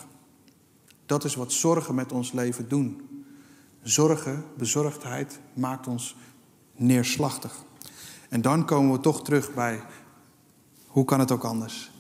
Dat 1.06 1.24
is 1.24 1.36
wat 1.36 1.52
zorgen 1.52 1.96
met 1.96 2.12
ons 2.12 2.32
leven 2.32 2.70
doen. 2.70 3.10
Zorgen, 3.84 4.46
bezorgdheid 4.58 5.40
maakt 5.54 5.88
ons 5.88 6.16
neerslachtig. 6.76 7.64
En 8.30 8.42
dan 8.42 8.66
komen 8.66 8.92
we 8.92 9.00
toch 9.00 9.24
terug 9.24 9.54
bij, 9.54 9.82
hoe 10.88 11.06
kan 11.06 11.20
het 11.20 11.32
ook 11.32 11.44
anders? 11.44 11.92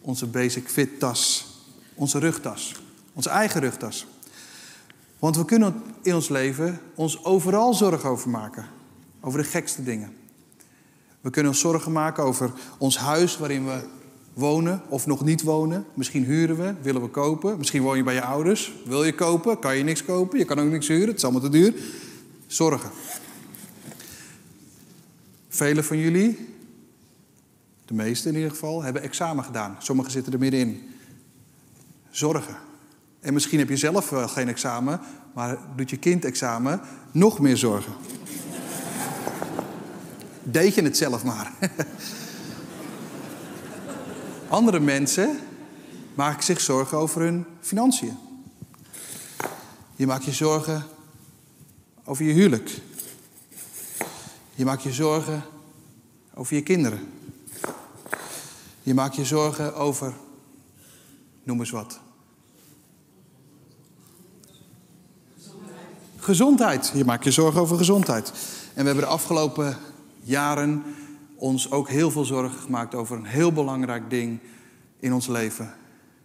Onze 0.00 0.26
basic 0.26 0.68
fit 0.68 0.98
tas, 0.98 1.46
onze 1.94 2.18
rugtas, 2.18 2.74
onze 3.12 3.28
eigen 3.28 3.60
rugtas. 3.60 4.06
Want 5.20 5.36
we 5.36 5.44
kunnen 5.44 5.82
in 6.02 6.14
ons 6.14 6.28
leven 6.28 6.80
ons 6.94 7.24
overal 7.24 7.74
zorgen 7.74 8.10
over 8.10 8.30
maken, 8.30 8.66
over 9.20 9.38
de 9.42 9.48
gekste 9.48 9.82
dingen. 9.82 10.12
We 11.20 11.30
kunnen 11.30 11.52
ons 11.52 11.60
zorgen 11.60 11.92
maken 11.92 12.24
over 12.24 12.52
ons 12.78 12.98
huis 12.98 13.38
waarin 13.38 13.66
we 13.66 13.80
wonen 14.34 14.82
of 14.88 15.06
nog 15.06 15.24
niet 15.24 15.42
wonen. 15.42 15.84
Misschien 15.94 16.24
huren 16.24 16.56
we, 16.56 16.74
willen 16.82 17.02
we 17.02 17.08
kopen. 17.08 17.58
Misschien 17.58 17.82
woon 17.82 17.96
je 17.96 18.02
bij 18.02 18.14
je 18.14 18.22
ouders. 18.22 18.72
Wil 18.84 19.04
je 19.04 19.14
kopen, 19.14 19.58
kan 19.58 19.76
je 19.76 19.84
niks 19.84 20.04
kopen. 20.04 20.38
Je 20.38 20.44
kan 20.44 20.58
ook 20.60 20.70
niks 20.70 20.88
huren, 20.88 21.08
het 21.08 21.16
is 21.16 21.24
allemaal 21.24 21.42
te 21.42 21.48
duur. 21.48 21.74
Zorgen. 22.46 22.90
Velen 25.48 25.84
van 25.84 25.98
jullie, 25.98 26.48
de 27.84 27.94
meeste 27.94 28.28
in 28.28 28.34
ieder 28.34 28.50
geval, 28.50 28.82
hebben 28.82 29.02
examen 29.02 29.44
gedaan. 29.44 29.76
Sommigen 29.78 30.12
zitten 30.12 30.32
er 30.32 30.38
middenin. 30.38 30.90
Zorgen. 32.10 32.56
En 33.20 33.32
misschien 33.32 33.58
heb 33.58 33.68
je 33.68 33.76
zelf 33.76 34.10
wel 34.10 34.28
geen 34.28 34.48
examen, 34.48 35.00
maar 35.34 35.58
doet 35.76 35.90
je 35.90 35.96
kind 35.96 36.24
examen, 36.24 36.80
nog 37.12 37.38
meer 37.38 37.56
zorgen. 37.56 37.92
Deed 40.42 40.74
je 40.74 40.82
het 40.82 40.96
zelf 40.96 41.24
maar. 41.24 41.52
Andere 44.48 44.80
mensen 44.80 45.38
maken 46.14 46.42
zich 46.42 46.60
zorgen 46.60 46.98
over 46.98 47.20
hun 47.20 47.44
financiën. 47.60 48.18
Je 49.96 50.06
maakt 50.06 50.24
je 50.24 50.32
zorgen 50.32 50.84
over 52.04 52.24
je 52.24 52.32
huwelijk. 52.32 52.80
Je 54.54 54.64
maakt 54.64 54.82
je 54.82 54.92
zorgen 54.92 55.42
over 56.34 56.54
je 56.54 56.62
kinderen. 56.62 57.08
Je 58.82 58.94
maakt 58.94 59.16
je 59.16 59.24
zorgen 59.24 59.74
over, 59.74 60.14
noem 61.42 61.58
eens 61.58 61.70
wat. 61.70 62.00
Gezondheid. 66.20 66.92
Je 66.94 67.04
maakt 67.04 67.24
je 67.24 67.30
zorgen 67.30 67.60
over 67.60 67.76
gezondheid. 67.76 68.32
En 68.74 68.80
we 68.80 68.86
hebben 68.86 69.04
de 69.04 69.10
afgelopen 69.10 69.76
jaren 70.22 70.82
ons 71.36 71.70
ook 71.70 71.88
heel 71.88 72.10
veel 72.10 72.24
zorgen 72.24 72.58
gemaakt 72.58 72.94
over 72.94 73.16
een 73.16 73.24
heel 73.24 73.52
belangrijk 73.52 74.10
ding 74.10 74.38
in 74.98 75.12
ons 75.12 75.26
leven. 75.26 75.74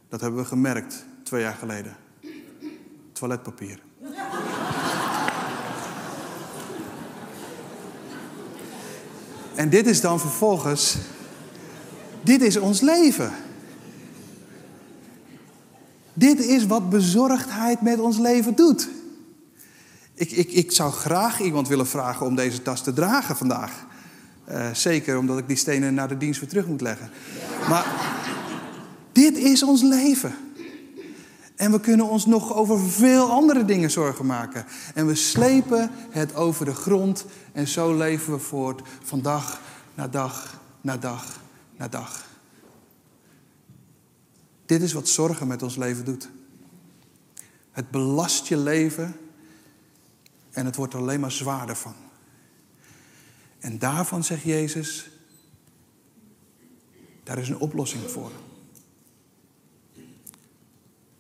Dat 0.10 0.22
hebben 0.22 0.40
we 0.40 0.46
gemerkt 0.46 1.06
twee 1.24 1.42
jaar 1.42 1.54
geleden. 1.54 1.96
Toiletpapier. 3.12 3.80
En 9.56 9.70
dit 9.70 9.88
is 9.88 10.02
dan 10.02 10.20
vervolgens, 10.20 10.96
dit 12.22 12.42
is 12.42 12.58
ons 12.58 12.82
leven. 12.82 13.32
Dit 16.14 16.40
is 16.40 16.66
wat 16.66 16.90
bezorgdheid 16.90 17.82
met 17.82 18.00
ons 18.00 18.18
leven 18.18 18.56
doet. 18.56 18.90
Ik, 20.16 20.32
ik, 20.32 20.52
ik 20.52 20.72
zou 20.72 20.92
graag 20.92 21.42
iemand 21.42 21.68
willen 21.68 21.88
vragen 21.88 22.26
om 22.26 22.36
deze 22.36 22.62
tas 22.62 22.84
te 22.84 22.94
dragen 22.94 23.36
vandaag. 23.36 23.86
Uh, 24.52 24.74
zeker 24.74 25.18
omdat 25.18 25.38
ik 25.38 25.48
die 25.48 25.58
stenen 25.58 25.94
naar 25.94 26.08
de 26.08 26.18
dienst 26.18 26.40
weer 26.40 26.50
terug 26.50 26.68
moet 26.68 26.82
leggen. 26.82 27.10
Maar 27.70 27.86
dit 29.12 29.38
is 29.38 29.64
ons 29.64 29.82
leven. 29.82 30.36
En 31.56 31.72
we 31.72 31.80
kunnen 31.80 32.10
ons 32.10 32.26
nog 32.26 32.54
over 32.54 32.80
veel 32.80 33.32
andere 33.32 33.66
dingen 33.66 33.92
zorgen 33.92 34.26
maken. 34.26 34.66
En 34.94 35.08
we 35.08 35.16
slepen 35.16 35.90
het 36.10 36.36
over 36.36 36.66
de 36.66 36.74
grond 36.74 37.26
en 37.52 37.68
zo 37.68 37.98
leven 37.98 38.34
we 38.34 38.40
voort 38.40 38.82
van 39.04 39.22
dag 39.22 39.62
naar 39.96 40.12
dag 40.12 40.60
naar 40.82 41.00
dag 41.00 41.40
naar 41.78 41.90
dag. 41.90 42.26
Dit 44.66 44.82
is 44.82 44.94
wat 44.94 45.08
zorgen 45.08 45.48
met 45.48 45.64
ons 45.64 45.76
leven 45.76 46.06
doet. 46.06 46.30
Het 47.72 47.92
belast 47.92 48.48
je 48.48 48.58
leven 48.58 49.16
en 50.56 50.66
het 50.66 50.76
wordt 50.76 50.94
er 50.94 51.00
alleen 51.00 51.20
maar 51.20 51.32
zwaarder 51.32 51.76
van. 51.76 51.96
En 53.60 53.80
daarvan 53.80 54.24
zegt 54.24 54.44
Jezus, 54.44 55.10
daar 57.24 57.38
is 57.38 57.50
een 57.50 57.60
oplossing 57.60 58.10
voor. 58.10 58.32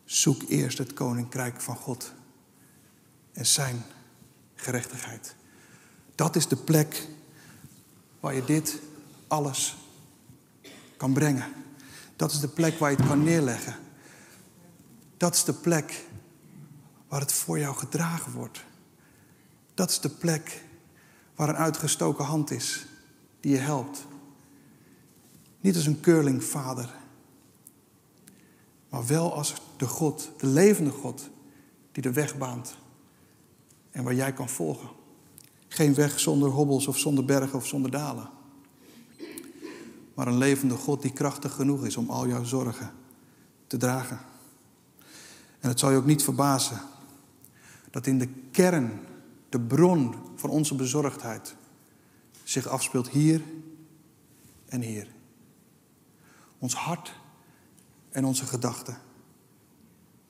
Zoek 0.04 0.42
eerst 0.48 0.78
het 0.78 0.94
koninkrijk 0.94 1.62
van 1.62 1.76
God 1.76 2.14
en 3.32 3.46
zijn 3.46 3.84
gerechtigheid. 4.56 5.36
Dat 6.16 6.36
is 6.36 6.48
de 6.48 6.56
plek 6.56 7.08
waar 8.20 8.34
je 8.36 8.46
dit 8.46 8.80
alles 9.28 9.76
kan 10.98 11.14
brengen. 11.14 11.54
Dat 12.16 12.32
is 12.32 12.40
de 12.40 12.48
plek 12.48 12.80
waar 12.80 12.92
je 12.92 12.98
het 12.98 13.08
kan 13.08 13.24
neerleggen. 13.24 13.76
Dat 15.18 15.36
is 15.36 15.44
de 15.44 15.54
plek 15.54 16.06
waar 17.08 17.20
het 17.20 17.34
voor 17.34 17.60
jou 17.60 17.76
gedragen 17.76 18.32
wordt. 18.32 18.64
Dat 19.76 19.90
is 19.90 20.00
de 20.00 20.10
plek 20.10 20.64
waar 21.36 21.50
een 21.50 21.56
uitgestoken 21.56 22.26
hand 22.26 22.52
is 22.52 22.86
die 23.40 23.52
je 23.52 23.58
helpt. 23.58 24.06
Niet 25.62 25.76
als 25.76 25.86
een 25.86 26.00
curlingvader, 26.00 26.96
maar 28.90 29.06
wel 29.06 29.34
als 29.34 29.54
de 29.78 29.88
God, 29.88 30.32
de 30.38 30.48
levende 30.48 30.92
God, 30.92 31.30
die 31.92 32.04
de 32.04 32.12
weg 32.12 32.38
baant 32.38 32.78
en 33.92 34.04
waar 34.04 34.14
jij 34.14 34.34
kan 34.34 34.50
volgen. 34.50 34.90
Geen 35.68 35.94
weg 35.94 36.20
zonder 36.20 36.50
hobbels 36.50 36.88
of 36.88 36.98
zonder 36.98 37.26
bergen 37.26 37.58
of 37.58 37.68
zonder 37.68 37.92
dalen. 37.92 38.30
Maar 40.14 40.28
een 40.28 40.38
levende 40.38 40.76
God 40.76 41.02
die 41.02 41.14
krachtig 41.14 41.54
genoeg 41.54 41.86
is 41.86 41.98
om 41.98 42.10
al 42.10 42.28
jouw 42.28 42.44
zorgen 42.44 42.92
te 43.68 43.78
dragen. 43.78 44.20
En 45.60 45.70
het 45.70 45.80
zal 45.80 45.92
je 45.92 45.98
ook 45.98 46.06
niet 46.06 46.24
verbazen 46.24 46.82
dat 47.92 48.08
in 48.08 48.20
de 48.20 48.30
kern, 48.52 49.00
de 49.50 49.60
bron 49.60 50.16
van 50.36 50.50
onze 50.50 50.76
bezorgdheid, 50.76 51.56
zich 52.44 52.68
afspeelt 52.68 53.10
hier 53.10 53.42
en 54.66 54.82
hier. 54.82 55.08
Ons 56.60 56.74
hart 56.74 57.14
en 58.10 58.26
onze 58.26 58.46
gedachten. 58.46 58.98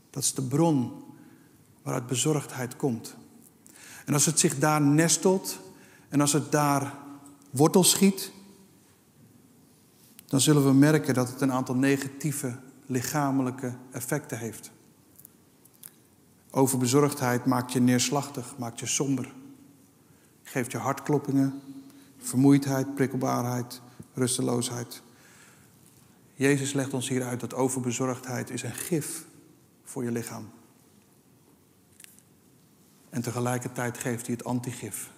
Dat 0.09 0.23
is 0.23 0.33
de 0.33 0.41
bron 0.41 1.03
waaruit 1.81 2.07
bezorgdheid 2.07 2.75
komt. 2.75 3.15
En 4.05 4.13
als 4.13 4.25
het 4.25 4.39
zich 4.39 4.59
daar 4.59 4.81
nestelt 4.81 5.59
en 6.09 6.21
als 6.21 6.33
het 6.33 6.51
daar 6.51 6.93
wortel 7.49 7.83
schiet, 7.83 8.31
dan 10.25 10.41
zullen 10.41 10.65
we 10.65 10.73
merken 10.73 11.13
dat 11.13 11.29
het 11.29 11.41
een 11.41 11.51
aantal 11.51 11.75
negatieve 11.75 12.59
lichamelijke 12.85 13.75
effecten 13.91 14.37
heeft. 14.37 14.71
Overbezorgdheid 16.55 17.45
maakt 17.45 17.73
je 17.73 17.79
neerslachtig, 17.79 18.57
maakt 18.57 18.79
je 18.79 18.85
somber. 18.85 19.33
Geeft 20.43 20.71
je 20.71 20.77
hartkloppingen, 20.77 21.61
vermoeidheid, 22.17 22.95
prikkelbaarheid, 22.95 23.81
rusteloosheid. 24.13 25.01
Jezus 26.33 26.73
legt 26.73 26.93
ons 26.93 27.09
hier 27.09 27.23
uit 27.23 27.39
dat 27.39 27.53
overbezorgdheid 27.53 28.49
is 28.49 28.63
een 28.63 28.73
gif 28.73 29.25
voor 29.83 30.03
je 30.03 30.11
lichaam. 30.11 30.49
En 33.09 33.21
tegelijkertijd 33.21 33.97
geeft 33.97 34.25
hij 34.25 34.35
het 34.35 34.45
antigif. 34.45 35.11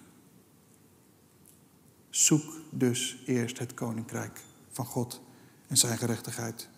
Zoek 2.10 2.60
dus 2.70 3.22
eerst 3.26 3.58
het 3.58 3.74
koninkrijk 3.74 4.40
van 4.70 4.86
God 4.86 5.20
en 5.66 5.76
zijn 5.76 5.98
gerechtigheid. 5.98 6.68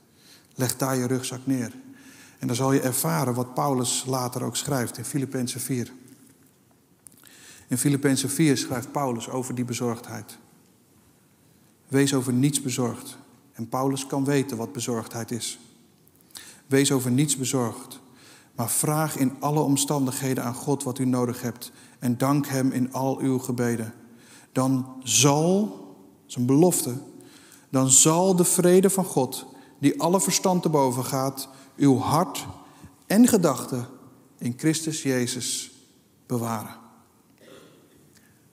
Leg 0.55 0.77
daar 0.77 0.97
je 0.97 1.07
rugzak 1.07 1.47
neer. 1.47 1.73
En 2.41 2.47
dan 2.47 2.57
zal 2.57 2.73
je 2.73 2.81
ervaren 2.81 3.35
wat 3.35 3.55
Paulus 3.55 4.05
later 4.07 4.43
ook 4.43 4.57
schrijft 4.57 4.99
in 4.99 5.05
Filippenzen 5.05 5.61
4. 5.61 5.93
In 7.69 7.79
Filippenzen 7.79 8.31
4 8.31 8.57
schrijft 8.57 8.93
Paulus 8.93 9.29
over 9.29 9.55
die 9.55 9.65
bezorgdheid. 9.65 10.39
Wees 11.89 12.15
over 12.15 12.33
niets 12.33 12.63
bezorgd. 12.63 13.19
En 13.53 13.69
Paulus 13.69 14.07
kan 14.07 14.25
weten 14.25 14.57
wat 14.57 14.73
bezorgdheid 14.73 15.31
is. 15.31 15.59
Wees 16.67 16.93
over 16.93 17.11
niets 17.11 17.37
bezorgd, 17.37 18.01
maar 18.55 18.71
vraag 18.71 19.17
in 19.17 19.33
alle 19.41 19.61
omstandigheden 19.61 20.45
aan 20.45 20.55
God 20.55 20.83
wat 20.83 20.99
u 20.99 21.05
nodig 21.05 21.43
hebt 21.43 21.73
en 21.99 22.19
dank 22.19 22.47
Hem 22.47 22.71
in 22.71 22.93
al 22.93 23.19
uw 23.19 23.39
gebeden. 23.39 23.95
Dan 24.53 25.01
zal, 25.03 25.61
dat 25.61 26.29
is 26.29 26.35
een 26.35 26.47
belofte, 26.47 26.95
dan 27.69 27.91
zal 27.91 28.37
de 28.37 28.45
vrede 28.45 28.91
van 28.91 29.05
God, 29.05 29.47
die 29.79 30.01
alle 30.01 30.21
verstand 30.21 30.63
te 30.63 30.69
boven 30.69 31.05
gaat, 31.05 31.49
uw 31.81 31.97
hart 31.97 32.47
en 33.07 33.29
gedachten 33.29 33.87
in 34.39 34.55
Christus 34.57 35.03
Jezus 35.03 35.73
bewaren. 36.27 36.77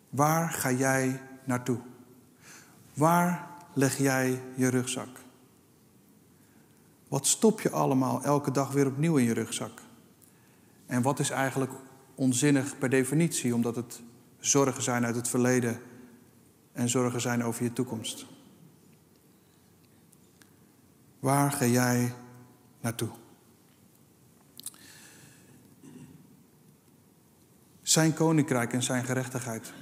Waar 0.10 0.50
ga 0.50 0.72
jij 0.72 1.22
naartoe? 1.44 1.80
Waar 2.94 3.48
leg 3.74 3.98
jij 3.98 4.42
je 4.56 4.68
rugzak? 4.68 5.08
Wat 7.08 7.28
stop 7.28 7.62
je 7.62 7.72
allemaal 7.72 8.24
elke 8.24 8.52
dag 8.52 8.72
weer 8.72 8.88
opnieuw 8.88 9.18
in 9.18 9.26
je 9.26 9.34
rugzak? 9.34 9.82
En 10.86 11.02
wat 11.02 11.20
is 11.20 11.30
eigenlijk 11.30 11.72
onzinnig 12.16 12.78
per 12.78 12.90
definitie, 12.90 13.56
omdat 13.56 13.76
het 13.76 14.02
zorgen 14.40 14.84
zijn 14.84 15.06
uit 15.06 15.16
het 15.16 15.28
verleden 15.28 15.80
en 16.72 16.90
zorgen 16.90 17.22
zijn 17.22 17.44
over 17.44 17.64
je 17.64 17.74
toekomst? 17.74 18.26
Waar 21.20 21.52
ga 21.52 21.66
jij 21.66 22.14
naartoe? 22.88 23.10
Zijn 27.82 28.14
koninkrijk 28.14 28.74
en 28.74 28.84
zijn 28.84 29.06
gerechtigheid. 29.06 29.74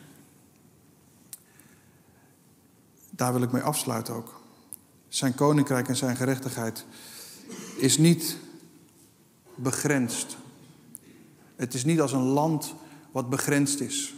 Daar 3.10 3.34
wil 3.34 3.42
ik 3.42 3.52
mee 3.52 3.62
afsluiten 3.62 4.14
ook. 4.14 4.42
Zijn 5.08 5.36
koninkrijk 5.36 5.88
en 5.88 5.96
zijn 5.96 6.16
gerechtigheid 6.16 6.86
is 7.78 7.98
niet 7.98 8.38
begrensd. 9.56 10.38
Het 11.56 11.74
is 11.74 11.86
niet 11.86 12.02
als 12.02 12.12
een 12.12 12.28
land 12.28 12.76
wat 13.12 13.30
begrensd 13.30 13.80
is. 13.80 14.14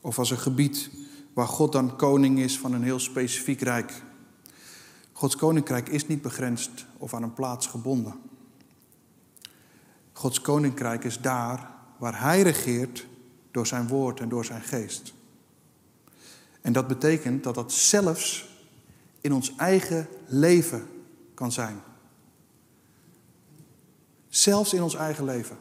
Of 0.00 0.18
als 0.18 0.30
een 0.30 0.38
gebied 0.38 0.90
waar 1.32 1.48
God 1.48 1.72
dan 1.72 1.96
koning 1.96 2.38
is 2.38 2.58
van 2.58 2.72
een 2.72 2.82
heel 2.82 3.00
specifiek 3.00 3.60
rijk. 3.60 4.02
Gods 5.14 5.36
koninkrijk 5.36 5.88
is 5.88 6.06
niet 6.06 6.22
begrensd 6.22 6.86
of 6.98 7.14
aan 7.14 7.22
een 7.22 7.34
plaats 7.34 7.66
gebonden. 7.66 8.14
Gods 10.12 10.40
koninkrijk 10.40 11.04
is 11.04 11.20
daar 11.20 11.70
waar 11.98 12.20
Hij 12.20 12.42
regeert 12.42 13.06
door 13.50 13.66
zijn 13.66 13.88
woord 13.88 14.20
en 14.20 14.28
door 14.28 14.44
zijn 14.44 14.62
geest. 14.62 15.12
En 16.60 16.72
dat 16.72 16.86
betekent 16.86 17.42
dat 17.44 17.54
dat 17.54 17.72
zelfs 17.72 18.48
in 19.20 19.32
ons 19.32 19.56
eigen 19.56 20.08
leven 20.26 20.86
kan 21.34 21.52
zijn. 21.52 21.80
Zelfs 24.28 24.72
in 24.72 24.82
ons 24.82 24.94
eigen 24.94 25.24
leven. 25.24 25.56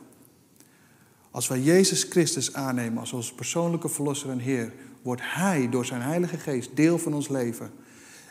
Als 1.32 1.48
wij 1.48 1.60
Jezus 1.60 2.04
Christus 2.04 2.54
aannemen 2.54 3.00
als 3.00 3.14
ons 3.14 3.34
persoonlijke 3.34 3.90
verlosser 3.90 4.30
en 4.30 4.40
Heer, 4.40 4.74
wordt 5.02 5.22
Hij 5.26 5.70
door 5.70 5.86
zijn 5.86 6.02
Heilige 6.02 6.38
Geest 6.38 6.76
deel 6.76 6.98
van 6.98 7.14
ons 7.14 7.28
leven. 7.28 7.72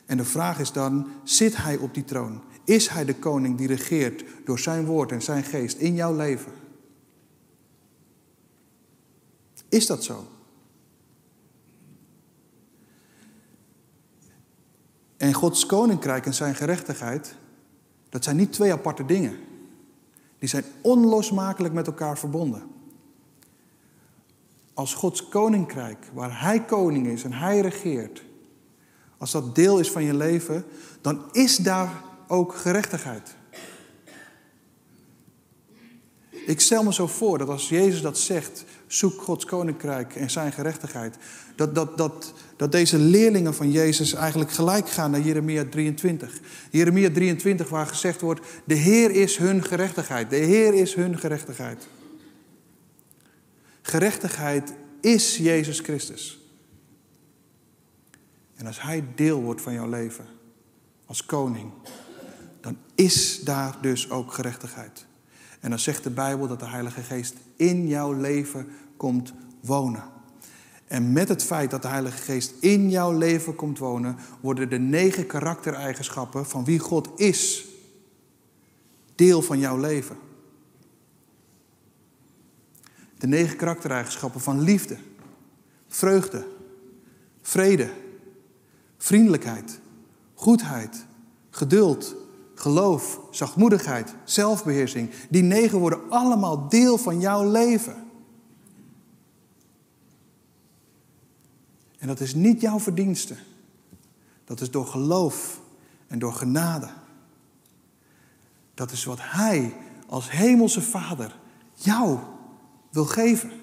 En 0.07 0.17
de 0.17 0.25
vraag 0.25 0.59
is 0.59 0.73
dan, 0.73 1.09
zit 1.25 1.57
Hij 1.57 1.77
op 1.77 1.95
die 1.95 2.05
troon? 2.05 2.43
Is 2.65 2.89
Hij 2.89 3.05
de 3.05 3.15
koning 3.15 3.59
die 3.59 3.67
regeert 3.67 4.25
door 4.45 4.59
zijn 4.59 4.85
woord 4.85 5.13
en 5.13 5.23
zijn 5.23 5.45
geest 5.45 5.79
in 5.79 5.95
jouw 5.95 6.17
leven? 6.17 6.53
Is 9.69 9.87
dat 9.87 10.05
zo? 10.05 10.27
En 15.17 15.33
Gods 15.33 15.67
koninkrijk 15.67 16.27
en 16.27 16.35
zijn 16.35 16.55
gerechtigheid, 16.55 17.35
dat 18.09 18.25
zijn 18.25 18.37
niet 18.37 18.53
twee 18.53 18.73
aparte 18.73 19.05
dingen. 19.05 19.37
Die 20.39 20.49
zijn 20.49 20.65
onlosmakelijk 20.81 21.75
met 21.75 21.87
elkaar 21.87 22.19
verbonden. 22.19 22.63
Als 24.75 24.95
Gods 24.95 25.29
koninkrijk, 25.29 26.11
waar 26.13 26.41
Hij 26.41 26.65
koning 26.65 27.07
is 27.07 27.25
en 27.25 27.33
Hij 27.33 27.61
regeert, 27.61 28.25
als 29.23 29.31
dat 29.31 29.55
deel 29.55 29.79
is 29.79 29.91
van 29.91 30.05
je 30.05 30.15
leven, 30.15 30.65
dan 31.01 31.25
is 31.33 31.57
daar 31.57 32.03
ook 32.27 32.55
gerechtigheid. 32.55 33.35
Ik 36.47 36.61
stel 36.61 36.83
me 36.83 36.93
zo 36.93 37.07
voor 37.07 37.39
dat 37.39 37.49
als 37.49 37.69
Jezus 37.69 38.01
dat 38.01 38.19
zegt, 38.19 38.65
zoek 38.87 39.23
Gods 39.23 39.45
koninkrijk 39.45 40.17
en 40.17 40.31
zijn 40.31 40.53
gerechtigheid, 40.53 41.17
dat, 41.57 41.75
dat, 41.75 41.99
dat, 41.99 42.33
dat 42.57 42.73
deze 42.73 42.99
leerlingen 42.99 43.55
van 43.55 43.71
Jezus 43.71 44.13
eigenlijk 44.13 44.51
gelijk 44.51 44.89
gaan 44.89 45.11
naar 45.11 45.21
Jeremia 45.21 45.65
23. 45.71 46.41
Jeremia 46.71 47.11
23 47.11 47.69
waar 47.69 47.87
gezegd 47.87 48.21
wordt, 48.21 48.41
de 48.65 48.75
Heer 48.75 49.11
is 49.11 49.37
hun 49.37 49.65
gerechtigheid, 49.65 50.31
de 50.31 50.37
Heer 50.37 50.75
is 50.75 50.95
hun 50.95 51.19
gerechtigheid. 51.19 51.87
Gerechtigheid 53.83 54.73
is 55.01 55.37
Jezus 55.37 55.81
Christus. 55.81 56.42
En 58.63 58.69
als 58.69 58.83
Hij 58.83 59.05
deel 59.15 59.43
wordt 59.43 59.61
van 59.61 59.73
jouw 59.73 59.89
leven, 59.89 60.25
als 61.07 61.27
koning, 61.27 61.73
dan 62.61 62.77
is 62.95 63.41
daar 63.41 63.77
dus 63.81 64.11
ook 64.11 64.33
gerechtigheid. 64.33 65.07
En 65.61 65.71
dan 65.71 65.79
zegt 65.79 66.03
de 66.03 66.11
Bijbel 66.11 66.49
dat 66.49 66.61
de 66.61 66.67
Heilige 66.67 67.01
Geest 67.01 67.35
in 67.57 67.89
jouw 67.89 68.13
leven 68.13 68.69
komt 68.97 69.33
wonen. 69.61 70.05
En 70.87 71.13
met 71.13 71.29
het 71.29 71.43
feit 71.43 71.71
dat 71.71 71.83
de 71.83 71.89
Heilige 71.89 72.23
Geest 72.23 72.55
in 72.61 72.91
jouw 72.91 73.19
leven 73.19 73.55
komt 73.55 73.79
wonen, 73.79 74.17
worden 74.41 74.69
de 74.69 74.79
negen 74.79 75.27
karaktereigenschappen 75.27 76.47
van 76.47 76.65
wie 76.65 76.79
God 76.79 77.21
is 77.21 77.65
deel 79.15 79.43
van 79.43 79.59
jouw 79.59 79.79
leven. 79.79 80.17
De 83.19 83.27
negen 83.27 83.57
karaktereigenschappen 83.57 84.41
van 84.41 84.61
liefde, 84.61 84.97
vreugde, 85.89 86.47
vrede, 87.41 88.02
vriendelijkheid, 89.03 89.81
goedheid, 90.35 91.07
geduld, 91.51 92.15
geloof, 92.55 93.21
zachtmoedigheid, 93.31 94.15
zelfbeheersing. 94.25 95.11
Die 95.31 95.43
negen 95.43 95.79
worden 95.79 96.11
allemaal 96.11 96.69
deel 96.69 96.99
van 96.99 97.21
jouw 97.21 97.51
leven. 97.51 98.05
En 101.99 102.07
dat 102.07 102.21
is 102.21 102.35
niet 102.35 102.61
jouw 102.61 102.81
verdienste. 102.81 103.35
Dat 104.45 104.61
is 104.61 104.71
door 104.71 104.87
geloof 104.87 105.61
en 106.07 106.19
door 106.19 106.33
genade. 106.33 106.91
Dat 108.75 108.91
is 108.91 109.05
wat 109.05 109.19
Hij 109.21 109.77
als 110.09 110.31
Hemelse 110.31 110.83
Vader 110.83 111.39
jou 111.75 112.19
wil 112.91 113.05
geven. 113.05 113.62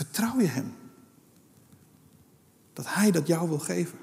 Vertrouw 0.00 0.40
je 0.40 0.46
Hem 0.46 0.74
dat 2.72 2.94
Hij 2.94 3.10
dat 3.10 3.26
jou 3.26 3.48
wil 3.48 3.58
geven. 3.58 3.98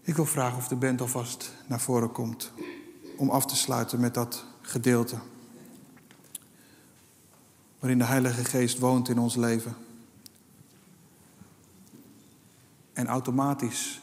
Ik 0.00 0.16
wil 0.16 0.26
vragen 0.26 0.58
of 0.58 0.68
de 0.68 0.76
band 0.76 1.00
alvast 1.00 1.52
naar 1.66 1.80
voren 1.80 2.12
komt 2.12 2.52
om 3.16 3.30
af 3.30 3.46
te 3.46 3.56
sluiten 3.56 4.00
met 4.00 4.14
dat 4.14 4.44
gedeelte. 4.60 5.18
Waarin 7.78 7.98
de 7.98 8.04
Heilige 8.04 8.44
Geest 8.44 8.78
woont 8.78 9.08
in 9.08 9.18
ons 9.18 9.36
leven. 9.36 9.74
En 12.92 13.06
automatisch 13.06 14.00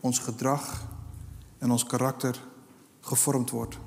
ons 0.00 0.18
gedrag 0.18 0.86
en 1.58 1.70
ons 1.70 1.84
karakter 1.84 2.40
gevormd 3.00 3.50
wordt. 3.50 3.78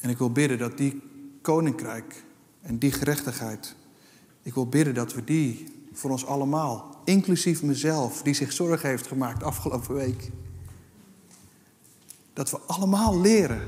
En 0.00 0.10
ik 0.10 0.18
wil 0.18 0.32
bidden 0.32 0.58
dat 0.58 0.76
die 0.76 1.02
koninkrijk 1.42 2.24
en 2.60 2.78
die 2.78 2.92
gerechtigheid, 2.92 3.76
ik 4.42 4.54
wil 4.54 4.66
bidden 4.66 4.94
dat 4.94 5.14
we 5.14 5.24
die 5.24 5.66
voor 5.92 6.10
ons 6.10 6.26
allemaal, 6.26 7.00
inclusief 7.04 7.62
mezelf, 7.62 8.22
die 8.22 8.34
zich 8.34 8.52
zorgen 8.52 8.88
heeft 8.88 9.06
gemaakt 9.06 9.42
afgelopen 9.42 9.94
week, 9.94 10.30
dat 12.32 12.50
we 12.50 12.58
allemaal 12.66 13.20
leren 13.20 13.60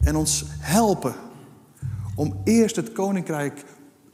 en 0.00 0.16
ons 0.16 0.44
helpen 0.48 1.14
om 2.14 2.40
eerst 2.44 2.76
het 2.76 2.92
koninkrijk 2.92 3.64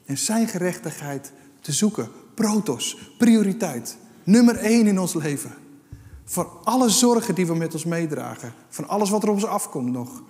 en 0.05 0.19
zijn 0.19 0.49
gerechtigheid 0.49 1.33
te 1.61 1.73
zoeken. 1.73 2.09
Protos, 2.35 3.13
prioriteit, 3.19 3.97
nummer 4.25 4.57
één 4.57 4.87
in 4.87 5.01
ons 5.01 5.15
leven. 5.15 5.55
Van 6.25 6.49
alle 6.65 6.89
zorgen 6.89 7.35
die 7.35 7.47
we 7.47 7.55
met 7.55 7.73
ons 7.73 7.85
meedragen, 7.85 8.53
van 8.69 8.89
alles 8.89 9.11
wat 9.11 9.23
er 9.23 9.29
op 9.29 9.35
ons 9.35 9.45
afkomt 9.45 9.93
nog, 9.93 10.23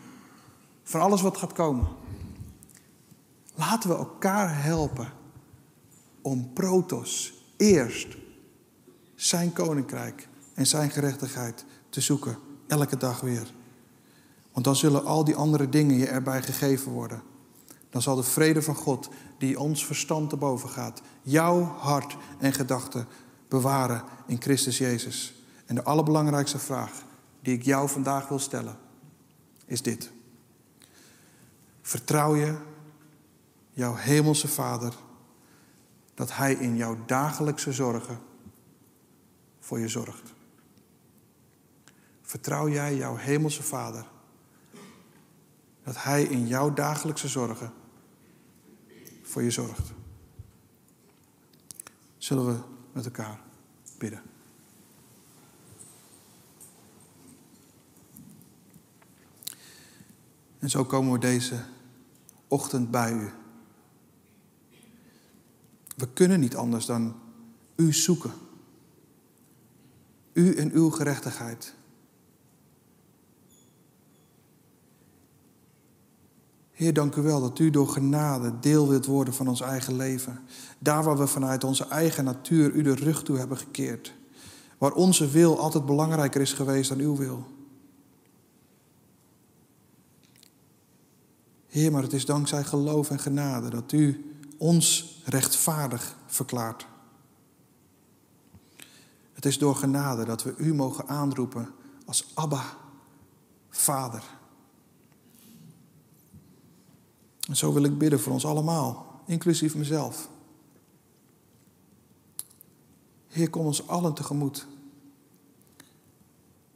van 0.82 1.00
alles 1.00 1.22
wat 1.22 1.36
gaat 1.36 1.52
komen. 1.52 1.86
Laten 3.54 3.90
we 3.90 3.96
elkaar 3.96 4.62
helpen 4.62 5.12
om 6.22 6.52
protos 6.52 7.32
eerst 7.56 8.16
zijn 9.14 9.52
koninkrijk 9.52 10.28
en 10.54 10.66
zijn 10.66 10.90
gerechtigheid 10.90 11.64
te 11.88 12.00
zoeken, 12.00 12.38
elke 12.66 12.96
dag 12.96 13.20
weer. 13.20 13.52
Want 14.52 14.64
dan 14.64 14.76
zullen 14.76 15.04
al 15.04 15.24
die 15.24 15.34
andere 15.34 15.68
dingen 15.68 15.96
je 15.96 16.06
erbij 16.06 16.42
gegeven 16.42 16.92
worden. 16.92 17.22
Dan 17.90 18.02
zal 18.02 18.16
de 18.16 18.22
vrede 18.22 18.62
van 18.62 18.74
God, 18.74 19.08
die 19.38 19.60
ons 19.60 19.86
verstand 19.86 20.30
te 20.30 20.36
boven 20.36 20.68
gaat, 20.68 21.02
jouw 21.22 21.62
hart 21.62 22.16
en 22.38 22.52
gedachten 22.52 23.06
bewaren 23.48 24.02
in 24.26 24.42
Christus 24.42 24.78
Jezus. 24.78 25.34
En 25.66 25.74
de 25.74 25.82
allerbelangrijkste 25.82 26.58
vraag 26.58 27.04
die 27.42 27.54
ik 27.54 27.62
jou 27.62 27.88
vandaag 27.88 28.28
wil 28.28 28.38
stellen, 28.38 28.76
is 29.66 29.82
dit. 29.82 30.10
Vertrouw 31.82 32.34
je 32.34 32.56
jouw 33.70 33.94
hemelse 33.94 34.48
Vader, 34.48 34.94
dat 36.14 36.36
Hij 36.36 36.54
in 36.54 36.76
jouw 36.76 37.04
dagelijkse 37.06 37.72
zorgen 37.72 38.18
voor 39.60 39.78
je 39.78 39.88
zorgt. 39.88 40.34
Vertrouw 42.22 42.68
jij 42.68 42.96
jouw 42.96 43.16
hemelse 43.16 43.62
Vader, 43.62 44.06
dat 45.82 46.02
Hij 46.02 46.22
in 46.22 46.46
jouw 46.46 46.72
dagelijkse 46.72 47.28
zorgen 47.28 47.72
voor 49.22 49.42
je 49.42 49.50
zorgt. 49.50 49.92
Zullen 52.16 52.46
we 52.46 52.60
met 52.92 53.04
elkaar 53.04 53.40
bidden. 53.98 54.31
En 60.62 60.70
zo 60.70 60.84
komen 60.84 61.12
we 61.12 61.18
deze 61.18 61.56
ochtend 62.48 62.90
bij 62.90 63.12
u. 63.12 63.30
We 65.96 66.08
kunnen 66.12 66.40
niet 66.40 66.56
anders 66.56 66.86
dan 66.86 67.14
u 67.76 67.92
zoeken. 67.92 68.32
U 70.32 70.54
en 70.54 70.72
uw 70.72 70.90
gerechtigheid. 70.90 71.74
Heer, 76.72 76.92
dank 76.92 77.16
u 77.16 77.22
wel 77.22 77.40
dat 77.40 77.58
u 77.58 77.70
door 77.70 77.88
genade 77.88 78.58
deel 78.60 78.88
wilt 78.88 79.06
worden 79.06 79.34
van 79.34 79.48
ons 79.48 79.60
eigen 79.60 79.96
leven. 79.96 80.40
Daar 80.78 81.04
waar 81.04 81.18
we 81.18 81.26
vanuit 81.26 81.64
onze 81.64 81.86
eigen 81.86 82.24
natuur 82.24 82.70
u 82.70 82.82
de 82.82 82.94
rug 82.94 83.22
toe 83.22 83.38
hebben 83.38 83.56
gekeerd. 83.56 84.14
Waar 84.78 84.92
onze 84.92 85.28
wil 85.28 85.58
altijd 85.58 85.86
belangrijker 85.86 86.40
is 86.40 86.52
geweest 86.52 86.88
dan 86.88 86.98
uw 86.98 87.16
wil. 87.16 87.46
Heer, 91.72 91.92
maar 91.92 92.02
het 92.02 92.12
is 92.12 92.24
dankzij 92.24 92.64
geloof 92.64 93.10
en 93.10 93.18
genade 93.18 93.70
dat 93.70 93.92
u 93.92 94.34
ons 94.58 95.16
rechtvaardig 95.24 96.16
verklaart. 96.26 96.86
Het 99.32 99.46
is 99.46 99.58
door 99.58 99.76
genade 99.76 100.24
dat 100.24 100.42
we 100.42 100.54
u 100.56 100.74
mogen 100.74 101.08
aanroepen 101.08 101.74
als 102.06 102.30
Abba, 102.34 102.64
Vader. 103.70 104.22
En 107.48 107.56
zo 107.56 107.72
wil 107.72 107.84
ik 107.84 107.98
bidden 107.98 108.20
voor 108.20 108.32
ons 108.32 108.46
allemaal, 108.46 109.22
inclusief 109.26 109.74
mezelf. 109.74 110.28
Heer, 113.28 113.50
kom 113.50 113.66
ons 113.66 113.88
allen 113.88 114.14
tegemoet. 114.14 114.66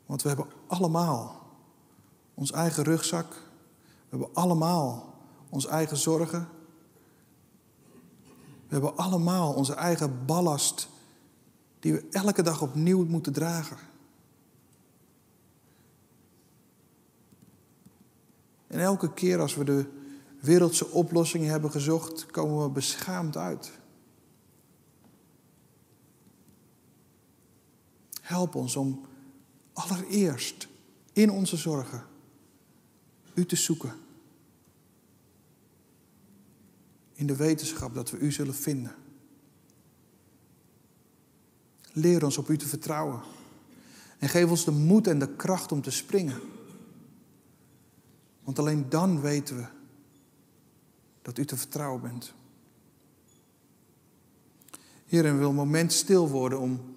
Want 0.07 0.23
we 0.23 0.29
hebben 0.29 0.47
allemaal 0.67 1.47
ons 2.35 2.53
eigen 2.53 2.85
rugzak. 2.85 3.45
We 4.09 4.17
hebben 4.17 4.35
allemaal 4.35 5.15
onze 5.49 5.69
eigen 5.69 5.97
zorgen. 5.97 6.49
We 8.67 8.73
hebben 8.73 8.97
allemaal 8.97 9.55
onze 9.55 9.75
eigen 9.75 10.25
ballast 10.27 10.89
die 11.79 11.93
we 11.93 12.07
elke 12.11 12.43
dag 12.43 12.63
opnieuw 12.63 13.05
moeten 13.05 13.33
dragen. 13.33 13.77
En 18.67 18.81
elke 18.81 19.13
keer 19.13 19.41
als 19.41 19.55
we 19.55 19.65
de 19.65 19.87
wereldse 20.41 20.91
oplossingen 20.91 21.51
hebben 21.51 21.71
gezocht, 21.71 22.27
komen 22.27 22.63
we 22.63 22.71
beschaamd 22.71 23.37
uit. 23.37 23.73
Help 28.21 28.55
ons 28.55 28.77
om 28.77 29.07
allereerst 29.73 30.69
in 31.13 31.31
onze 31.31 31.57
zorgen 31.57 32.15
u 33.37 33.47
te 33.47 33.57
zoeken. 33.57 33.95
In 37.13 37.27
de 37.27 37.37
wetenschap 37.37 37.95
dat 37.95 38.11
we 38.11 38.19
u 38.19 38.33
zullen 38.33 38.55
vinden. 38.55 38.95
Leer 41.93 42.25
ons 42.25 42.39
op 42.39 42.49
u 42.49 42.57
te 42.57 42.67
vertrouwen. 42.67 43.21
En 44.19 44.29
geef 44.29 44.51
ons 44.51 44.65
de 44.65 44.71
moed 44.71 45.07
en 45.07 45.19
de 45.19 45.37
kracht 45.37 45.73
om 45.73 45.83
te 45.83 45.91
springen. 45.91 46.41
Want 48.43 48.59
alleen 48.59 48.89
dan 48.89 49.21
weten 49.21 49.57
we 49.57 49.67
dat 51.23 51.39
u 51.39 51.45
te 51.45 51.57
vertrouwen 51.57 52.03
bent. 52.03 52.35
Heer, 55.07 55.25
en 55.27 55.39
wil 55.39 55.49
een 55.49 55.55
moment 55.55 55.93
stil 55.93 56.29
worden 56.29 56.61
om 56.61 56.95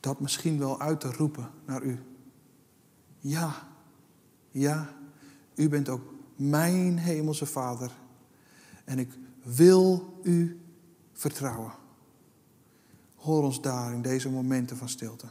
dat 0.00 0.20
misschien 0.20 0.58
wel 0.58 0.80
uit 0.80 1.00
te 1.00 1.12
roepen 1.12 1.50
naar 1.66 1.82
u. 1.82 1.98
Ja, 3.18 3.67
ja, 4.50 4.94
u 5.54 5.68
bent 5.68 5.88
ook 5.88 6.14
mijn 6.36 6.98
hemelse 6.98 7.46
Vader. 7.46 7.92
En 8.84 8.98
ik 8.98 9.10
wil 9.42 10.18
u 10.22 10.60
vertrouwen. 11.12 11.72
Hoor 13.14 13.42
ons 13.42 13.60
daar 13.60 13.92
in 13.92 14.02
deze 14.02 14.30
momenten 14.30 14.76
van 14.76 14.88
stilte. 14.88 15.26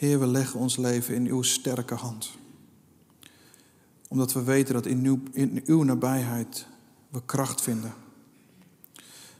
Heer, 0.00 0.18
we 0.18 0.26
leggen 0.26 0.60
ons 0.60 0.76
leven 0.76 1.14
in 1.14 1.26
uw 1.26 1.42
sterke 1.42 1.94
hand. 1.94 2.30
Omdat 4.08 4.32
we 4.32 4.42
weten 4.42 4.74
dat 4.74 4.86
in 4.86 5.04
uw, 5.04 5.22
in 5.32 5.62
uw 5.64 5.82
nabijheid 5.82 6.66
we 7.08 7.22
kracht 7.24 7.60
vinden. 7.60 7.92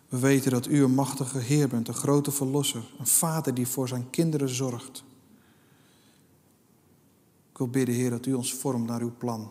We 0.09 0.19
weten 0.19 0.51
dat 0.51 0.67
u 0.67 0.83
een 0.83 0.95
machtige 0.95 1.39
Heer 1.39 1.69
bent, 1.69 1.89
een 1.89 1.95
grote 1.95 2.31
verlosser, 2.31 2.91
een 2.99 3.07
vader 3.07 3.55
die 3.55 3.67
voor 3.67 3.89
zijn 3.89 4.11
kinderen 4.11 4.49
zorgt. 4.49 5.05
Ik 7.51 7.59
wil 7.59 7.69
bidden, 7.69 7.95
Heer, 7.95 8.11
dat 8.11 8.27
u 8.27 8.33
ons 8.33 8.55
vormt 8.55 8.87
naar 8.87 9.01
uw 9.01 9.15
plan. 9.19 9.51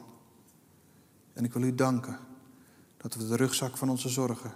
En 1.34 1.44
ik 1.44 1.54
wil 1.54 1.64
u 1.64 1.76
danken 1.76 2.20
dat 2.98 3.16
we 3.16 3.28
de 3.28 3.36
rugzak 3.36 3.78
van 3.78 3.90
onze 3.90 4.10
zorgen, 4.10 4.54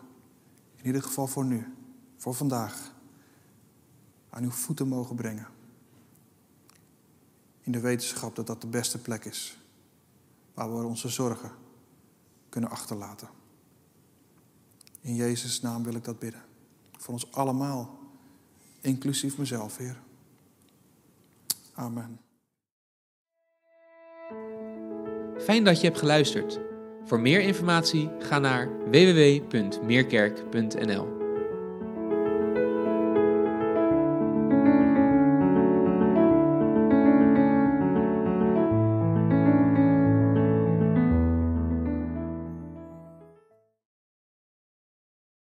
in 0.75 0.85
ieder 0.85 1.03
geval 1.03 1.27
voor 1.27 1.45
nu, 1.45 1.73
voor 2.17 2.33
vandaag, 2.33 2.93
aan 4.29 4.43
uw 4.43 4.51
voeten 4.51 4.87
mogen 4.87 5.15
brengen. 5.15 5.52
In 7.63 7.71
de 7.71 7.79
wetenschap 7.79 8.35
dat 8.35 8.47
dat 8.47 8.61
de 8.61 8.67
beste 8.67 9.01
plek 9.01 9.25
is 9.25 9.57
waar 10.53 10.77
we 10.77 10.85
onze 10.85 11.09
zorgen 11.09 11.51
kunnen 12.49 12.69
achterlaten. 12.69 13.27
In 15.01 15.15
Jezus' 15.15 15.61
naam 15.61 15.83
wil 15.83 15.95
ik 15.95 16.03
dat 16.03 16.19
bidden. 16.19 16.41
Voor 16.97 17.13
ons 17.13 17.31
allemaal, 17.31 17.99
inclusief 18.81 19.37
mezelf, 19.37 19.77
Heer. 19.77 20.01
Amen. 21.73 22.19
Fijn 25.37 25.63
dat 25.63 25.79
je 25.79 25.85
hebt 25.85 25.99
geluisterd. 25.99 26.59
Voor 27.05 27.19
meer 27.19 27.41
informatie 27.41 28.09
ga 28.19 28.39
naar 28.39 28.89
www.meerkerk.nl. 28.89 31.22